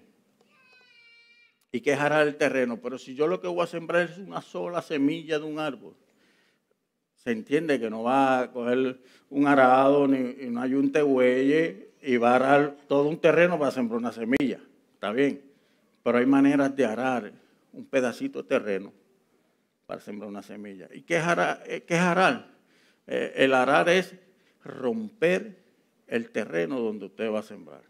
¿Y 1.71 1.83
qué 1.83 1.93
es 1.93 2.01
arar 2.01 2.27
el 2.27 2.37
terreno? 2.37 2.81
Pero 2.81 2.97
si 2.97 3.15
yo 3.15 3.27
lo 3.27 3.39
que 3.39 3.49
voy 3.49 3.63
a 3.63 3.67
sembrar 3.67 4.09
es 4.09 4.17
una 4.17 4.41
sola 4.41 4.81
semilla 4.81 5.39
de 5.39 5.45
un 5.45 5.59
árbol, 5.59 5.95
se 7.17 7.33
entiende 7.33 7.79
que 7.79 7.91
no 7.91 8.03
va 8.03 8.41
a 8.41 8.51
coger 8.51 8.99
un 9.29 9.47
arado 9.47 10.09
ni 10.09 10.47
no 10.49 10.63
hay 10.63 10.73
un 10.73 10.91
y 12.01 12.17
va 12.17 12.31
a 12.31 12.37
arar 12.37 12.77
todo 12.89 13.11
un 13.11 13.21
terreno 13.21 13.59
para 13.59 13.73
sembrar 13.73 13.99
una 13.99 14.13
semilla. 14.13 14.59
Está 14.95 15.13
bien. 15.13 15.43
Pero 16.03 16.17
hay 16.17 16.25
maneras 16.25 16.75
de 16.75 16.87
arar 16.87 17.31
un 17.75 17.85
pedacito 17.85 18.43
de 18.43 18.49
terreno 18.49 18.91
para 19.85 20.01
sembrar 20.01 20.31
una 20.31 20.43
semilla. 20.43 20.89
¿Y 20.95 21.03
qué 21.03 21.19
es 21.19 21.25
arar? 21.25 21.63
Eh, 21.67 21.83
¿Qué 21.87 21.99
es? 21.99 22.47
Eh, 23.07 23.35
el 23.37 23.53
arar 23.53 23.91
es 23.91 24.15
romper 24.67 25.65
el 26.07 26.31
terreno 26.31 26.81
donde 26.81 27.07
usted 27.07 27.31
va 27.31 27.41
a 27.41 27.43
sembrar. 27.43 27.83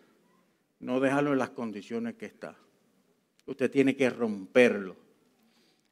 No 0.80 1.00
dejarlo 1.00 1.32
en 1.32 1.38
las 1.38 1.50
condiciones 1.50 2.14
que 2.14 2.26
está. 2.26 2.56
Usted 3.46 3.70
tiene 3.70 3.96
que 3.96 4.10
romperlo. 4.10 4.96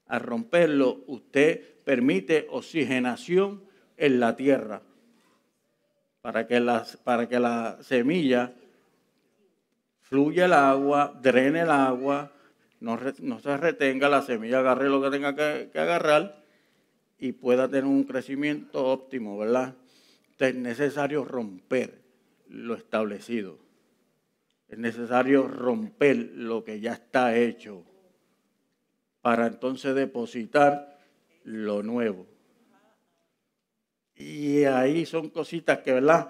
Al 0.06 0.20
romperlo, 0.20 1.02
usted 1.06 1.82
permite 1.84 2.46
oxigenación 2.50 3.64
en 3.96 4.20
la 4.20 4.36
tierra 4.36 4.82
para 6.20 6.46
que, 6.46 6.60
para 7.04 7.28
que 7.28 7.38
la 7.38 7.78
semilla 7.82 8.54
fluya 10.00 10.46
el 10.46 10.52
agua, 10.52 11.18
drene 11.20 11.60
el 11.60 11.70
agua, 11.70 12.32
no, 12.80 12.98
se 13.40 13.56
retenga, 13.56 14.08
la 14.08 14.22
semilla 14.22 14.58
agarre 14.58 14.88
lo 14.88 15.00
que 15.00 15.10
tenga 15.10 15.34
que 15.34 15.78
agarrar 15.78 16.44
y 17.18 17.32
pueda 17.32 17.68
tener 17.68 17.84
un 17.84 18.04
crecimiento 18.04 18.84
óptimo, 18.84 19.38
¿verdad? 19.38 19.74
Es 20.38 20.54
necesario 20.54 21.24
romper 21.24 22.02
lo 22.48 22.74
establecido. 22.74 23.58
Es 24.68 24.78
necesario 24.78 25.46
romper 25.46 26.16
lo 26.34 26.64
que 26.64 26.80
ya 26.80 26.94
está 26.94 27.36
hecho 27.36 27.84
para 29.20 29.46
entonces 29.46 29.94
depositar 29.94 30.98
lo 31.44 31.82
nuevo. 31.82 32.26
Y 34.16 34.64
ahí 34.64 35.06
son 35.06 35.30
cositas 35.30 35.78
que, 35.78 35.92
¿verdad? 35.92 36.28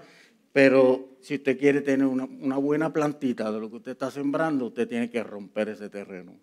Pero 0.53 1.17
si 1.21 1.35
usted 1.37 1.59
quiere 1.59 1.81
tener 1.81 2.07
una, 2.07 2.25
una, 2.25 2.57
buena 2.57 2.93
plantita 2.93 3.51
de 3.51 3.61
lo 3.61 3.69
que 3.69 3.77
usted 3.77 3.93
está 3.93 4.11
sembrando, 4.11 4.67
usted 4.67 4.89
tiene 4.89 5.11
que 5.11 5.23
romper 5.23 5.71
ese 5.71 5.91
terreno. 5.91 6.39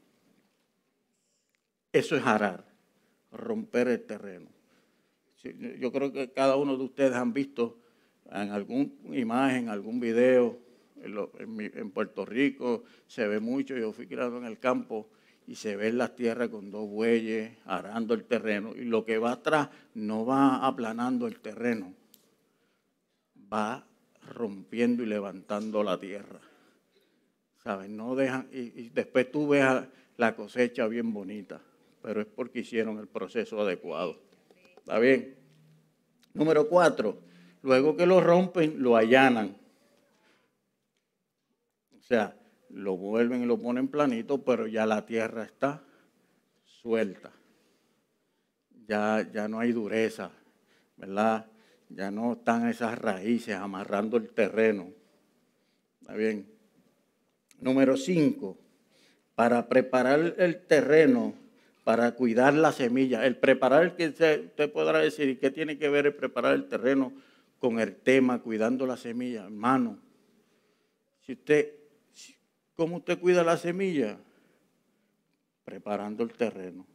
Eso 1.92 2.16
es 2.16 2.26
arar, 2.26 2.66
romper 3.32 3.88
el 3.88 4.04
terreno. 4.04 4.50
Yo 5.44 5.92
creo 5.92 6.12
que 6.12 6.32
cada 6.32 6.56
uno 6.56 6.78
de 6.78 6.84
ustedes 6.84 7.14
han 7.14 7.34
visto 7.34 7.80
en 8.32 8.52
alguna 8.52 8.90
imagen, 9.12 9.70
algún 9.70 10.00
video, 10.00 10.60
en, 11.04 11.92
Puerto 11.92 12.26
Rico 12.26 12.84
se 13.08 13.28
ve 13.28 13.40
mucho, 13.40 13.76
yo 13.76 13.92
fui 13.92 14.08
criado 14.08 14.38
en 14.38 14.46
el 14.46 14.60
campo 14.60 15.10
y 15.48 15.56
se 15.56 15.76
ven 15.76 15.98
las 15.98 16.16
tierras 16.16 16.50
con 16.50 16.70
dos 16.70 16.88
bueyes 16.88 17.58
arando 17.66 18.14
el 18.14 18.26
terreno 18.26 18.74
y 18.76 18.86
lo 18.86 19.04
que 19.04 19.18
va 19.18 19.34
atrás 19.34 19.70
no 19.96 20.26
va 20.26 20.66
aplanando 20.66 21.28
el 21.28 21.40
terreno, 21.40 21.94
va 23.52 23.86
rompiendo 24.34 25.04
y 25.04 25.08
levantando 25.08 25.84
la 25.84 26.00
tierra. 26.00 26.40
¿Sabes? 27.64 27.90
No 27.90 28.16
dejan, 28.16 28.48
y, 28.52 28.82
y 28.82 28.90
después 28.90 29.32
tú 29.32 29.50
ves 29.50 29.66
la 30.18 30.36
cosecha 30.36 30.88
bien 30.88 31.14
bonita, 31.14 31.62
pero 32.02 32.22
es 32.22 32.28
porque 32.28 32.60
hicieron 32.60 32.98
el 33.00 33.08
proceso 33.08 33.60
adecuado. 33.62 34.31
¿Está 34.92 35.00
bien? 35.00 35.38
Número 36.34 36.68
cuatro, 36.68 37.22
luego 37.62 37.96
que 37.96 38.06
lo 38.06 38.20
rompen, 38.20 38.84
lo 38.84 38.98
allanan. 38.98 39.56
O 41.98 42.04
sea, 42.04 42.36
lo 42.68 42.98
vuelven 42.98 43.42
y 43.42 43.46
lo 43.46 43.58
ponen 43.58 43.88
planito, 43.88 44.44
pero 44.44 44.68
ya 44.68 44.86
la 44.86 45.06
tierra 45.06 45.44
está 45.44 45.82
suelta. 46.66 47.32
Ya, 48.86 49.26
ya 49.34 49.48
no 49.48 49.62
hay 49.62 49.72
dureza, 49.72 50.30
¿verdad? 50.98 51.46
Ya 51.88 52.12
no 52.12 52.34
están 52.34 52.68
esas 52.68 53.00
raíces 53.00 53.56
amarrando 53.56 54.18
el 54.18 54.30
terreno. 54.32 54.90
¿Está 56.02 56.16
bien? 56.16 56.52
Número 57.62 57.96
cinco, 57.96 58.58
para 59.36 59.70
preparar 59.70 60.36
el 60.38 60.66
terreno 60.68 61.41
para 61.84 62.14
cuidar 62.16 62.54
la 62.54 62.72
semilla. 62.72 63.26
El 63.26 63.38
preparar, 63.38 63.96
que 63.96 64.08
usted 64.08 64.72
podrá 64.72 65.00
decir, 65.00 65.40
¿qué 65.40 65.50
tiene 65.50 65.78
que 65.78 65.90
ver 65.90 66.06
el 66.08 66.16
preparar 66.16 66.54
el 66.54 66.68
terreno 66.68 67.14
con 67.60 67.80
el 67.80 67.96
tema 67.96 68.42
cuidando 68.42 68.86
la 68.86 68.98
semilla? 68.98 69.46
Hermano, 69.46 70.00
si 71.22 71.34
usted, 71.34 71.74
¿cómo 72.76 72.98
usted 72.98 73.20
cuida 73.20 73.44
la 73.44 73.58
semilla? 73.58 74.20
Preparando 75.64 76.24
el 76.24 76.34
terreno. 76.34 76.86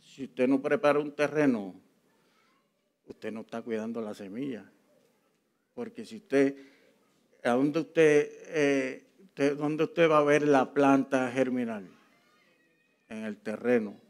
Si 0.00 0.24
usted 0.24 0.48
no 0.48 0.62
prepara 0.62 0.98
un 0.98 1.12
terreno, 1.12 1.74
usted 3.06 3.32
no 3.32 3.40
está 3.40 3.62
cuidando 3.62 4.00
la 4.00 4.14
semilla. 4.14 4.70
Porque 5.74 6.04
si 6.04 6.16
usted, 6.16 6.56
¿a 7.44 7.50
dónde 7.50 7.80
usted, 7.80 8.30
eh, 8.46 9.06
dónde 9.58 9.84
usted 9.84 10.08
va 10.08 10.18
a 10.18 10.24
ver 10.24 10.46
la 10.46 10.72
planta 10.72 11.30
germinal? 11.30 11.88
En 13.08 13.24
el 13.24 13.36
terreno 13.36 14.05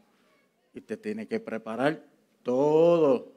y 0.77 0.81
te 0.81 0.95
tiene 0.95 1.27
que 1.27 1.39
preparar 1.39 2.05
todo 2.43 3.33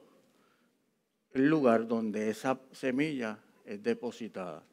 el 1.33 1.49
lugar 1.49 1.87
donde 1.87 2.29
esa 2.29 2.59
semilla 2.71 3.39
es 3.65 3.81
depositada. 3.81 4.63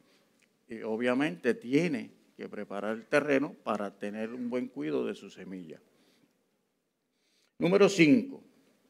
Y 0.68 0.82
obviamente 0.82 1.54
tiene 1.54 2.10
que 2.36 2.46
preparar 2.46 2.94
el 2.94 3.06
terreno 3.06 3.54
para 3.64 3.90
tener 3.98 4.34
un 4.34 4.50
buen 4.50 4.68
cuidado 4.68 5.06
de 5.06 5.14
su 5.14 5.30
semilla. 5.30 5.80
Número 7.58 7.88
5. 7.88 8.42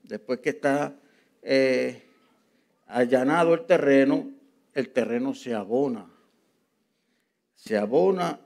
Después 0.02 0.40
que 0.40 0.50
está 0.50 0.96
eh, 1.40 2.02
allanado 2.88 3.54
el 3.54 3.64
terreno, 3.64 4.28
el 4.74 4.90
terreno 4.90 5.34
se 5.34 5.54
abona. 5.54 6.10
Se 7.54 7.76
abona 7.76 8.40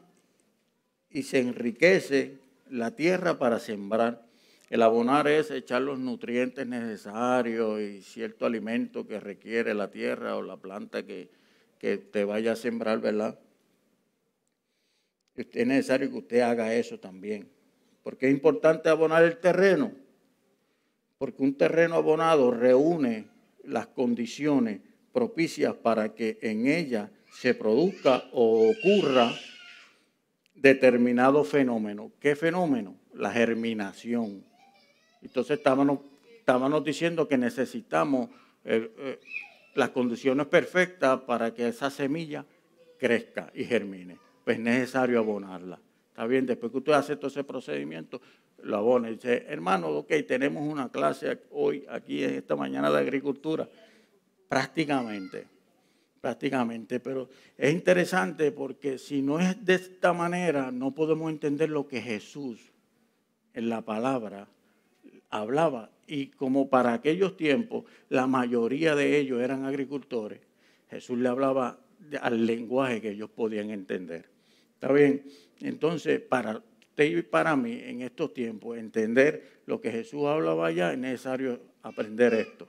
y 1.08 1.22
se 1.22 1.38
enriquece 1.38 2.38
la 2.68 2.94
tierra 2.94 3.38
para 3.38 3.58
sembrar. 3.58 4.30
El 4.72 4.80
abonar 4.80 5.28
es 5.28 5.50
echar 5.50 5.82
los 5.82 5.98
nutrientes 5.98 6.66
necesarios 6.66 7.78
y 7.78 8.00
cierto 8.00 8.46
alimento 8.46 9.06
que 9.06 9.20
requiere 9.20 9.74
la 9.74 9.90
tierra 9.90 10.34
o 10.34 10.40
la 10.40 10.56
planta 10.56 11.04
que, 11.04 11.28
te 11.78 12.24
vaya 12.24 12.52
a 12.52 12.56
sembrar, 12.56 12.98
¿verdad? 12.98 13.38
Es 15.36 15.66
necesario 15.66 16.10
que 16.10 16.16
usted 16.16 16.40
haga 16.40 16.72
eso 16.74 16.98
también. 16.98 17.50
Porque 18.02 18.28
es 18.28 18.32
importante 18.32 18.88
abonar 18.88 19.24
el 19.24 19.36
terreno. 19.40 19.92
Porque 21.18 21.42
un 21.42 21.54
terreno 21.54 21.96
abonado 21.96 22.50
reúne 22.50 23.28
las 23.64 23.88
condiciones 23.88 24.80
propicias 25.12 25.74
para 25.74 26.14
que 26.14 26.38
en 26.40 26.66
ella 26.66 27.10
se 27.30 27.52
produzca 27.52 28.24
o 28.32 28.70
ocurra 28.70 29.34
determinado 30.54 31.44
fenómeno. 31.44 32.10
¿Qué 32.18 32.36
fenómeno? 32.36 32.96
La 33.12 33.32
germinación. 33.32 34.50
Entonces 35.22 35.58
estábamos, 35.58 36.00
estábamos 36.38 36.84
diciendo 36.84 37.28
que 37.28 37.38
necesitamos 37.38 38.28
eh, 38.64 38.90
eh, 38.98 39.20
las 39.74 39.90
condiciones 39.90 40.46
perfectas 40.46 41.20
para 41.20 41.54
que 41.54 41.68
esa 41.68 41.90
semilla 41.90 42.44
crezca 42.98 43.50
y 43.54 43.64
germine. 43.64 44.18
Pues 44.44 44.58
es 44.58 44.62
necesario 44.62 45.18
abonarla. 45.18 45.78
Está 46.08 46.26
bien, 46.26 46.44
después 46.44 46.70
que 46.70 46.78
usted 46.78 46.92
hace 46.92 47.16
todo 47.16 47.28
ese 47.28 47.44
procedimiento, 47.44 48.20
lo 48.62 48.76
abona 48.76 49.08
y 49.08 49.14
dice, 49.14 49.46
hermano, 49.48 49.88
ok, 49.88 50.12
tenemos 50.26 50.62
una 50.62 50.90
clase 50.90 51.42
hoy, 51.50 51.84
aquí 51.88 52.22
en 52.22 52.34
esta 52.34 52.54
mañana 52.54 52.90
de 52.90 52.98
agricultura. 52.98 53.68
Prácticamente, 54.48 55.46
prácticamente, 56.20 57.00
pero 57.00 57.28
es 57.56 57.72
interesante 57.72 58.52
porque 58.52 58.98
si 58.98 59.22
no 59.22 59.40
es 59.40 59.64
de 59.64 59.74
esta 59.74 60.12
manera, 60.12 60.70
no 60.70 60.94
podemos 60.94 61.30
entender 61.30 61.70
lo 61.70 61.88
que 61.88 62.02
Jesús 62.02 62.72
en 63.54 63.68
la 63.68 63.80
palabra 63.80 64.46
hablaba. 65.32 65.90
Y 66.06 66.28
como 66.28 66.68
para 66.68 66.92
aquellos 66.92 67.36
tiempos 67.36 67.84
la 68.08 68.26
mayoría 68.26 68.94
de 68.94 69.18
ellos 69.18 69.40
eran 69.40 69.64
agricultores, 69.64 70.40
Jesús 70.88 71.18
le 71.18 71.28
hablaba 71.28 71.80
al 72.20 72.46
lenguaje 72.46 73.00
que 73.00 73.10
ellos 73.10 73.30
podían 73.30 73.70
entender. 73.70 74.28
¿Está 74.74 74.92
bien? 74.92 75.24
Entonces, 75.60 76.20
para 76.20 76.58
usted 76.58 77.04
y 77.04 77.22
para 77.22 77.56
mí, 77.56 77.80
en 77.82 78.02
estos 78.02 78.34
tiempos, 78.34 78.76
entender 78.76 79.62
lo 79.66 79.80
que 79.80 79.90
Jesús 79.90 80.24
hablaba 80.26 80.66
allá, 80.66 80.92
es 80.92 80.98
necesario 80.98 81.60
aprender 81.82 82.34
esto. 82.34 82.68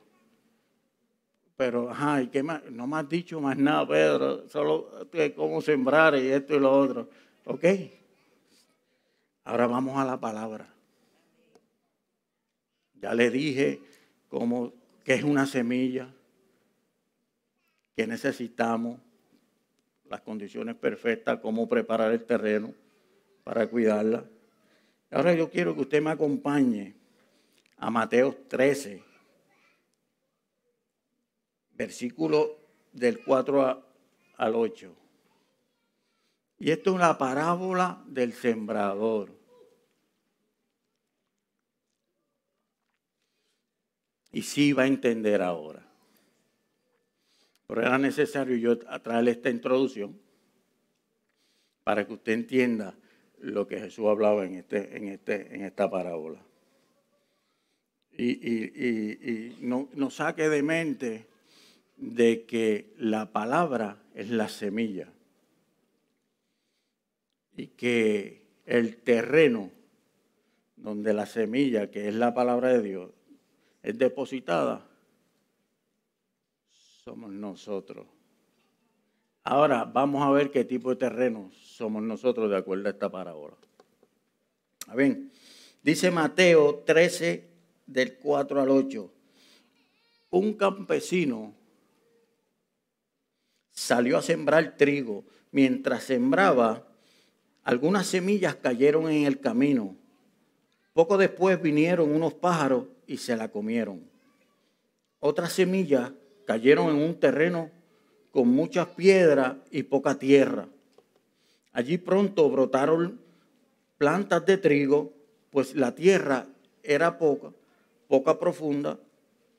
Pero, 1.58 1.89
ajá, 1.89 2.21
¿y 2.21 2.28
qué 2.28 2.41
más? 2.43 2.63
No 2.71 2.88
me 2.88 2.97
has 2.97 3.10
dicho 3.10 3.41
más 3.41 3.58
nada, 3.58 3.88
Pedro, 3.88 4.47
solo 4.47 4.89
cómo 5.36 5.62
sembrar 5.62 6.15
y 6.15 6.28
esto 6.28 6.56
y 6.56 6.60
lo 6.60 6.71
otro. 6.71 7.10
¿Ok? 7.45 7.65
Ahora 9.43 9.67
vamos 9.67 9.97
a 9.97 10.06
la 10.06 10.19
palabra. 10.19 10.73
Ya 13.04 13.13
le 13.13 13.30
dije 13.30 13.82
cómo, 14.30 14.72
qué 15.04 15.16
es 15.16 15.26
una 15.26 15.46
semilla, 15.46 16.08
qué 17.98 18.08
necesitamos, 18.08 18.98
las 20.10 20.22
condiciones 20.22 20.78
perfectas, 20.78 21.39
cómo 21.42 21.68
preparar 21.68 22.13
el 22.13 22.24
terreno 22.24 22.74
para 23.44 23.68
cuidarla. 23.68 24.24
Ahora 25.12 25.34
yo 25.34 25.50
quiero 25.50 25.76
que 25.76 25.82
usted 25.82 26.02
me 26.02 26.12
acompañe 26.12 26.96
a 27.76 27.92
Mateo 27.92 28.38
13, 28.48 29.04
versículo 31.74 32.58
del 32.94 33.22
4 33.22 33.86
al 34.38 34.56
8. 34.56 34.96
Y 36.58 36.72
esto 36.72 36.92
es 36.92 36.96
una 36.96 37.18
parábola 37.18 38.02
del 38.08 38.32
sembrador. 38.32 39.42
Y 44.34 44.41
sí 44.41 44.74
va 44.74 44.84
a 44.84 44.88
entender 44.88 45.41
ahora. 45.41 45.86
Pero 47.67 47.82
era 47.82 47.98
necesario 47.98 48.58
yo 48.58 48.78
traerle 48.78 49.32
esta 49.32 49.50
introducción 49.50 50.19
para 51.84 52.06
que 52.06 52.13
usted 52.13 52.34
entienda 52.34 52.96
lo 53.39 53.67
que 53.67 53.80
Jesús 53.80 54.08
hablaba 54.08 54.46
en, 54.46 54.56
este, 54.56 54.98
en, 54.98 55.08
este, 55.08 55.56
en 55.56 55.63
esta 55.63 55.89
parábola. 55.89 56.41
Y, 58.17 59.56
no, 59.62 59.89
no 59.93 60.10
saque 60.10 60.50
de 60.50 60.62
mente 60.62 61.26
de 61.98 62.46
que 62.46 62.93
la 62.98 63.32
palabra 63.32 63.98
es 64.13 64.30
la 64.30 64.50
semilla 64.50 65.12
y 67.56 67.67
que 67.67 68.43
el 68.65 68.98
terreno 68.98 69.72
donde 70.76 71.13
la 71.13 71.26
semilla, 71.26 71.89
que 71.89 72.08
es 72.08 72.15
la 72.15 72.34
palabra 72.34 72.69
de 72.69 72.82
Dios, 72.82 73.12
depositada, 73.91 74.88
somos 77.04 77.32
nosotros. 77.32 78.08
Ahora 79.43 79.84
vamos 79.84 80.24
a 80.24 80.32
ver 80.32 80.52
qué 80.52 80.63
tipo 80.63 80.89
de 80.89 80.96
terreno 80.96 81.52
somos 81.52 82.02
nosotros 82.02 82.50
de 82.50 82.56
acuerdo 82.56 82.88
a 82.88 82.91
esta 82.91 83.12
parábola. 83.12 83.58
Bien, 84.96 85.32
dice 85.82 86.12
Mateo 86.12 86.84
13 86.86 87.50
del 87.86 88.17
4 88.17 88.62
al 88.62 88.69
8. 88.69 89.12
Un 90.30 90.54
campesino 90.54 91.54
salió 93.69 94.17
a 94.17 94.22
sembrar 94.22 94.78
trigo. 94.78 95.26
Mientras 95.52 96.06
sembraba, 96.06 96.88
algunas 97.63 98.08
semillas 98.08 98.56
cayeron 98.56 99.10
en 99.10 99.26
el 99.26 99.39
camino. 99.39 99.96
Poco 100.93 101.17
después 101.17 101.60
vinieron 101.62 102.13
unos 102.13 102.36
pájaros 102.36 102.86
y 103.08 103.17
se 103.17 103.36
la 103.36 103.49
comieron. 103.49 104.01
Otras 105.19 105.53
semillas 105.53 106.12
cayeron 106.45 106.89
en 106.89 107.03
un 107.03 107.19
terreno 107.19 107.71
con 108.32 108.47
muchas 108.49 108.88
piedras 108.88 109.56
y 109.71 109.84
poca 109.84 110.19
tierra. 110.19 110.67
Allí 111.71 111.97
pronto 111.97 112.49
brotaron 112.49 113.19
plantas 113.97 114.45
de 114.45 114.58
trigo, 114.58 115.13
pues 115.49 115.75
la 115.75 115.95
tierra 115.95 116.47
era 116.84 117.17
poca, 117.17 117.51
poca 118.08 118.39
profunda, 118.39 118.99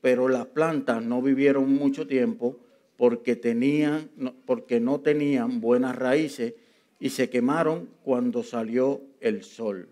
pero 0.01 0.29
las 0.29 0.47
plantas 0.47 1.03
no 1.03 1.23
vivieron 1.23 1.73
mucho 1.73 2.07
tiempo 2.07 2.59
porque, 2.97 3.35
tenían, 3.35 4.11
porque 4.47 4.79
no 4.79 5.01
tenían 5.01 5.61
buenas 5.61 5.97
raíces 5.97 6.55
y 7.01 7.11
se 7.11 7.29
quemaron 7.29 7.89
cuando 8.05 8.43
salió 8.43 9.01
el 9.21 9.43
sol. 9.43 9.89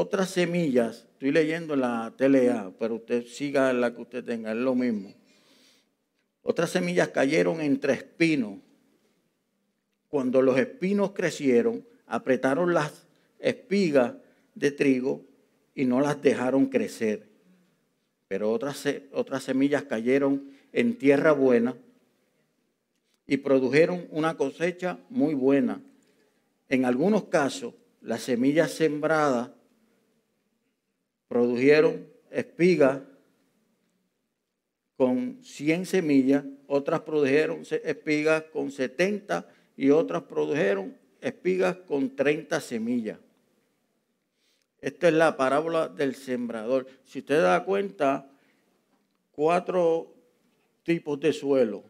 Otras 0.00 0.30
semillas, 0.30 1.08
estoy 1.14 1.32
leyendo 1.32 1.74
la 1.74 2.14
TLA, 2.16 2.72
pero 2.78 2.94
usted 2.94 3.26
siga 3.26 3.72
la 3.72 3.92
que 3.92 4.02
usted 4.02 4.24
tenga, 4.24 4.52
es 4.52 4.56
lo 4.56 4.76
mismo. 4.76 5.12
Otras 6.42 6.70
semillas 6.70 7.08
cayeron 7.08 7.60
entre 7.60 7.94
espinos. 7.94 8.60
Cuando 10.06 10.40
los 10.40 10.56
espinos 10.56 11.10
crecieron, 11.14 11.84
apretaron 12.06 12.74
las 12.74 13.08
espigas 13.40 14.14
de 14.54 14.70
trigo 14.70 15.24
y 15.74 15.84
no 15.84 16.00
las 16.00 16.22
dejaron 16.22 16.66
crecer. 16.66 17.28
Pero 18.28 18.52
otras, 18.52 18.84
otras 19.10 19.42
semillas 19.42 19.82
cayeron 19.82 20.52
en 20.72 20.96
tierra 20.96 21.32
buena 21.32 21.74
y 23.26 23.38
produjeron 23.38 24.06
una 24.10 24.36
cosecha 24.36 25.00
muy 25.10 25.34
buena. 25.34 25.80
En 26.68 26.84
algunos 26.84 27.24
casos, 27.24 27.74
las 28.00 28.22
semillas 28.22 28.70
sembradas 28.70 29.57
produjeron 31.28 32.06
espigas 32.30 33.00
con 34.96 35.38
100 35.42 35.86
semillas, 35.86 36.44
otras 36.66 37.00
produjeron 37.02 37.62
espigas 37.84 38.44
con 38.52 38.70
70 38.70 39.46
y 39.76 39.90
otras 39.90 40.24
produjeron 40.24 40.96
espigas 41.20 41.76
con 41.86 42.16
30 42.16 42.60
semillas. 42.60 43.18
Esta 44.80 45.08
es 45.08 45.14
la 45.14 45.36
parábola 45.36 45.88
del 45.88 46.14
sembrador. 46.14 46.86
Si 47.04 47.20
usted 47.20 47.42
da 47.42 47.64
cuenta, 47.64 48.30
cuatro 49.32 50.12
tipos 50.82 51.18
de 51.20 51.32
suelo. 51.32 51.84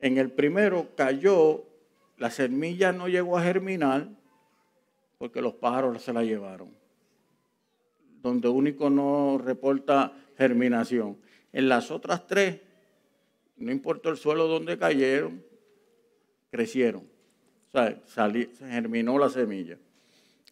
En 0.00 0.18
el 0.18 0.30
primero 0.30 0.88
cayó, 0.96 1.64
la 2.18 2.30
semilla 2.30 2.92
no 2.92 3.08
llegó 3.08 3.38
a 3.38 3.42
germinar 3.42 4.08
porque 5.18 5.40
los 5.40 5.54
pájaros 5.54 6.02
se 6.02 6.12
la 6.12 6.22
llevaron. 6.22 6.83
Donde 8.24 8.48
único 8.48 8.88
no 8.88 9.36
reporta 9.36 10.16
germinación. 10.38 11.18
En 11.52 11.68
las 11.68 11.90
otras 11.90 12.26
tres, 12.26 12.58
no 13.58 13.70
importa 13.70 14.08
el 14.08 14.16
suelo 14.16 14.48
donde 14.48 14.78
cayeron, 14.78 15.44
crecieron. 16.50 17.02
O 17.68 17.70
sea, 17.70 18.02
se 18.06 18.48
germinó 18.66 19.18
la 19.18 19.28
semilla. 19.28 19.76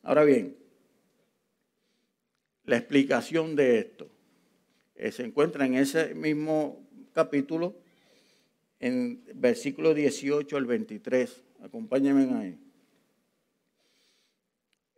Ahora 0.02 0.22
bien, 0.24 0.54
la 2.66 2.76
explicación 2.76 3.56
de 3.56 3.78
esto 3.78 4.10
eh, 4.94 5.10
se 5.10 5.24
encuentra 5.24 5.64
en 5.64 5.74
ese 5.74 6.14
mismo 6.14 6.86
capítulo, 7.14 7.74
en 8.80 9.24
versículo 9.34 9.94
18 9.94 10.58
al 10.58 10.66
23. 10.66 11.42
Acompáñenme 11.62 12.34
ahí. 12.34 12.58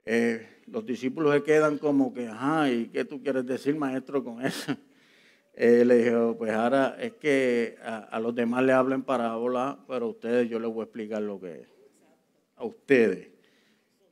Eh, 0.07 0.54
los 0.67 0.85
discípulos 0.85 1.35
se 1.35 1.43
quedan 1.43 1.79
como 1.79 2.13
que, 2.13 2.29
ajá, 2.29 2.71
¿y 2.71 2.89
qué 2.89 3.05
tú 3.05 3.23
quieres 3.23 3.47
decir, 3.47 3.77
maestro, 3.77 4.23
con 4.23 4.45
eso? 4.45 4.77
Eh, 5.57 5.85
le 5.85 6.03
dijo, 6.03 6.35
pues 6.37 6.51
ahora 6.51 6.97
es 6.99 7.13
que 7.13 7.77
a, 7.81 8.19
los 8.19 8.35
demás 8.35 8.65
le 8.65 8.73
hablen 8.73 9.05
parábola, 9.05 9.79
pero 9.87 10.07
a 10.07 10.09
ustedes 10.09 10.51
yo 10.51 10.59
les 10.59 10.69
voy 10.69 10.81
a 10.81 10.83
explicar 10.83 11.23
lo 11.23 11.39
que 11.39 11.61
es. 11.61 11.69
A 12.57 12.65
ustedes. 12.65 13.29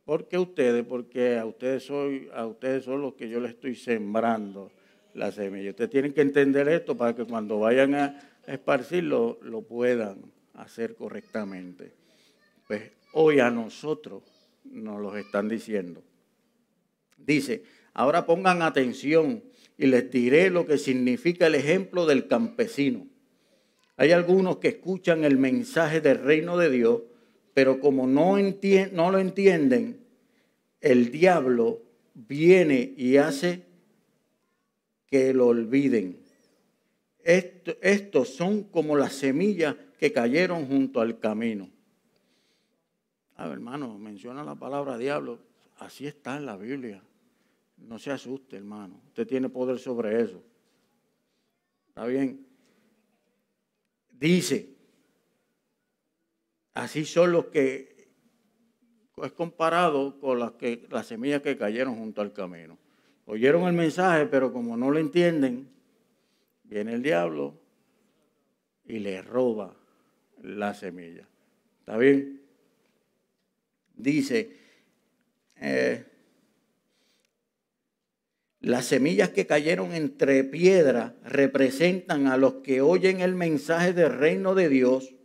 ¿Por 0.05 0.29
qué 0.29 0.39
ustedes? 0.39 0.85
Porque 0.85 1.39
a 1.39 1.45
ustedes, 1.45 1.85
soy, 1.85 2.29
a 2.33 2.47
ustedes 2.47 2.85
son 2.85 3.03
los 3.03 3.15
que 3.15 3.29
yo 3.29 3.41
les 3.41 3.55
estoy 3.55 3.75
sembrando 3.75 4.71
la 5.15 5.33
semilla. 5.33 5.71
Ustedes 5.71 5.91
tienen 5.91 6.13
que 6.13 6.21
entender 6.21 6.69
esto 6.69 6.97
para 6.97 7.17
que 7.17 7.25
cuando 7.25 7.59
vayan 7.59 7.97
a 7.97 8.21
esparcirlo 8.47 9.41
lo 9.43 9.63
puedan 9.63 10.33
hacer 10.55 10.95
correctamente. 10.95 11.93
Pues 12.69 12.93
hoy 13.15 13.41
a 13.41 13.51
nosotros 13.51 14.23
nos 14.65 15.01
lo 15.01 15.17
están 15.17 15.49
diciendo. 15.49 16.05
Dice, 17.27 17.65
ahora 17.95 18.27
pongan 18.27 18.63
atención 18.63 19.43
y 19.79 19.87
les 19.87 20.11
diré 20.11 20.51
lo 20.51 20.67
que 20.67 20.79
significa 20.79 21.47
el 21.47 21.55
ejemplo 21.55 22.07
del 22.07 22.29
campesino. 22.29 23.07
Hay 23.97 24.13
algunos 24.13 24.57
que 24.57 24.69
escuchan 24.69 25.25
el 25.25 25.39
mensaje 25.39 26.01
del 26.01 26.19
reino 26.19 26.57
de 26.57 26.71
Dios, 26.71 27.03
pero 27.55 27.81
como 27.81 28.07
no, 28.07 28.37
lo 28.37 29.19
entienden, 29.19 30.01
el 30.81 31.11
diablo 31.11 31.83
viene 32.15 32.95
y 32.97 33.19
hace 33.19 33.63
que 35.07 35.35
lo 35.35 35.49
olviden. 35.49 36.19
estos 37.23 38.31
son 38.31 38.65
como 38.65 38.97
las 38.97 39.13
semillas 39.13 39.77
que 39.99 40.13
cayeron 40.13 40.67
junto 40.67 41.01
al 41.01 41.19
camino. 41.19 41.71
A 43.37 43.45
ver, 43.45 43.55
hermano, 43.55 43.99
menciona 43.99 44.43
la 44.43 44.55
palabra 44.55 44.99
diablo. 44.99 45.39
Así 45.79 46.07
está 46.07 46.37
en 46.37 46.47
la 46.47 46.57
Biblia. 46.57 47.03
No 47.87 47.99
se 47.99 48.11
asuste, 48.11 48.57
hermano. 48.57 49.01
Usted 49.09 49.27
tiene 49.27 49.49
poder 49.49 49.79
sobre 49.79 50.23
eso. 50.23 50.43
¿Está 51.89 52.07
bien? 52.07 52.47
Dice, 54.11 54.75
así 56.75 57.05
son 57.05 57.33
los 57.33 57.47
que 57.47 57.93
es 59.23 59.33
comparado 59.33 60.19
con 60.19 60.39
las, 60.39 60.55
semillas 61.07 61.43
que 61.43 61.57
cayeron 61.57 61.97
junto 61.97 62.23
al 62.23 62.33
camino. 62.33 62.79
Oyeron 63.27 63.65
el 63.65 63.75
mensaje, 63.75 64.27
pero 64.27 64.53
como 64.53 64.77
no 64.77 64.91
lo 64.91 64.99
entienden, 64.99 65.69
viene 66.65 66.95
el 66.95 67.03
diablo 67.03 67.55
y 68.85 68.99
le 68.99 69.23
roba 69.23 69.77
la 70.43 70.75
semilla. 70.75 71.27
¿Está 71.81 71.97
bien? 71.97 72.41
Dice, 73.95 74.57
eh, 75.57 76.12
las 78.63 78.87
semillas 78.87 79.31
que 79.31 79.45
cayeron 79.45 79.93
entre 79.93 80.45
piedras 80.45 81.15
representan 81.25 82.29
a 82.29 82.37
los 82.37 82.55
que 82.55 82.81
oyen 82.81 83.21
el 83.21 83.35
mensaje 83.35 83.93
del 83.93 84.17
reino 84.17 84.55
de 84.55 84.69
Dios 84.69 85.17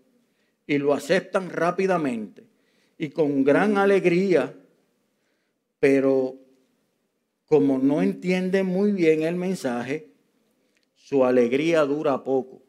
y 0.65 0.79
lo 0.79 0.93
aceptan 0.95 1.51
rápidamente 1.51 2.47
y 2.97 3.09
con 3.09 3.43
gran 3.43 3.77
alegría, 3.77 4.55
pero 5.79 6.35
como 7.45 7.77
no 7.77 8.01
entienden 8.01 8.65
muy 8.65 8.91
bien 8.91 9.21
el 9.21 9.35
mensaje, 9.35 10.09
su 10.95 11.23
alegría 11.23 11.81
dura 11.81 12.23
poco. 12.23 12.63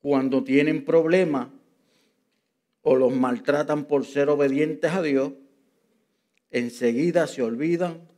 Cuando 0.00 0.42
tienen 0.42 0.84
problemas 0.84 1.48
o 2.82 2.96
los 2.96 3.14
maltratan 3.14 3.84
por 3.84 4.04
ser 4.04 4.28
obedientes 4.30 4.90
a 4.90 5.00
Dios, 5.00 5.32
enseguida 6.50 7.28
se 7.28 7.42
olvidan 7.42 8.11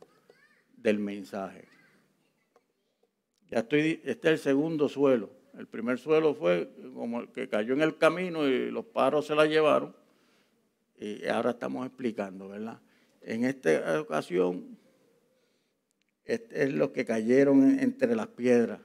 del 0.85 0.99
mensaje. 0.99 1.67
Ya 3.49 3.59
estoy, 3.59 3.99
este 4.03 4.27
es 4.27 4.33
el 4.33 4.37
segundo 4.37 4.87
suelo. 4.87 5.31
El 5.57 5.67
primer 5.67 5.97
suelo 5.97 6.35
fue 6.35 6.69
como 6.93 7.21
el 7.21 7.29
que 7.29 7.49
cayó 7.49 7.73
en 7.73 7.81
el 7.81 7.97
camino 7.97 8.47
y 8.47 8.69
los 8.69 8.85
paros 8.85 9.25
se 9.25 9.33
la 9.33 9.47
llevaron. 9.47 9.95
Y 10.99 11.25
ahora 11.25 11.51
estamos 11.51 11.87
explicando, 11.87 12.49
¿verdad? 12.49 12.79
En 13.21 13.45
esta 13.45 13.99
ocasión, 13.99 14.77
es 16.23 16.73
lo 16.73 16.93
que 16.93 17.03
cayeron 17.03 17.79
entre 17.79 18.15
las 18.15 18.27
piedras. 18.27 18.79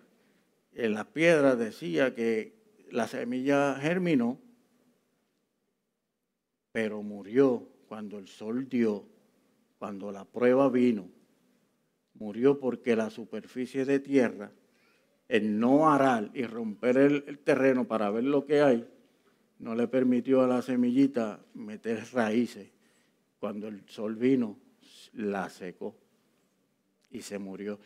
En 0.72 0.94
las 0.94 1.06
piedras 1.06 1.58
decía 1.58 2.14
que 2.14 2.54
la 2.90 3.08
semilla 3.08 3.74
germinó, 3.76 4.40
pero 6.72 7.02
murió 7.02 7.68
cuando 7.88 8.18
el 8.18 8.28
sol 8.28 8.68
dio 8.68 9.06
cuando 9.78 10.12
la 10.12 10.26
prueba 10.26 10.68
vino, 10.68 11.08
murió 12.20 12.61
porque 12.61 12.94
la 12.94 13.11
superficie 13.11 13.85
de 13.85 13.98
tierra, 13.98 14.52
el 15.26 15.59
no 15.59 15.90
arar 15.90 16.30
y 16.35 16.44
romper 16.44 16.98
el, 16.98 17.38
terreno 17.38 17.88
para 17.88 18.11
ver 18.11 18.24
lo 18.24 18.44
que 18.44 18.61
hay, 18.61 18.87
no 19.59 19.74
le 19.74 19.88
permitió 19.88 20.42
a 20.42 20.46
la 20.46 20.62
semillita 20.62 21.40
meter 21.54 22.04
raíces. 22.12 22.68
Cuando 23.40 23.68
el 23.68 23.83
sol 23.88 24.16
vino, 24.16 24.59
la 25.14 25.48
secó 25.48 25.96
y 27.11 27.22
se 27.22 27.38
murió. 27.38 27.80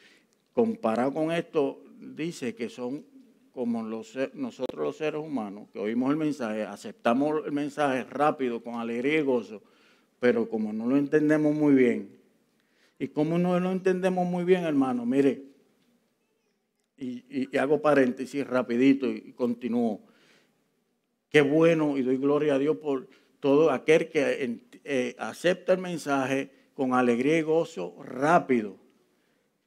Comparado 0.53 1.15
con 1.15 1.31
esto, 1.31 1.83
dice 1.99 2.55
que 2.55 2.69
son 2.69 3.05
como 3.53 3.85
nosotros 3.85 4.75
los 4.75 4.97
seres 4.97 5.21
humanos, 5.21 5.69
que 5.73 5.79
oímos 5.79 6.11
el 6.11 6.17
mensaje, 6.17 6.65
aceptamos 6.65 7.47
el 7.47 7.53
mensaje 7.53 8.03
rápido, 8.03 8.65
con 8.65 8.75
alegría 8.75 9.21
y 9.21 9.23
gozo, 9.23 9.63
pero 10.19 10.49
como 10.49 10.73
no 10.73 10.89
lo 10.89 10.97
entendemos 10.97 11.55
muy 11.55 11.75
bien, 11.75 12.24
y 13.05 13.09
como 13.09 13.39
no 13.39 13.59
lo 13.61 13.73
entendemos 13.73 14.27
muy 14.27 14.45
bien, 14.45 14.65
hermano, 14.65 15.07
mire, 15.07 15.45
y, 16.97 17.57
hago 17.57 17.81
paréntesis 17.81 18.47
rapidito 18.47 19.11
y, 19.11 19.33
continúo. 19.33 20.01
Qué 21.29 21.41
bueno 21.41 21.97
y 21.97 22.03
doy 22.03 22.17
gloria 22.17 22.55
a 22.55 22.59
Dios 22.59 22.77
por 22.77 23.09
todo 23.41 23.71
aquel 23.71 24.09
que 24.09 24.61
eh, 24.85 25.17
acepta 25.19 25.73
el 25.73 25.81
mensaje 25.81 26.51
con 26.75 26.95
alegría 26.95 27.39
y 27.39 27.43
gozo 27.43 27.97
rápido 28.03 28.85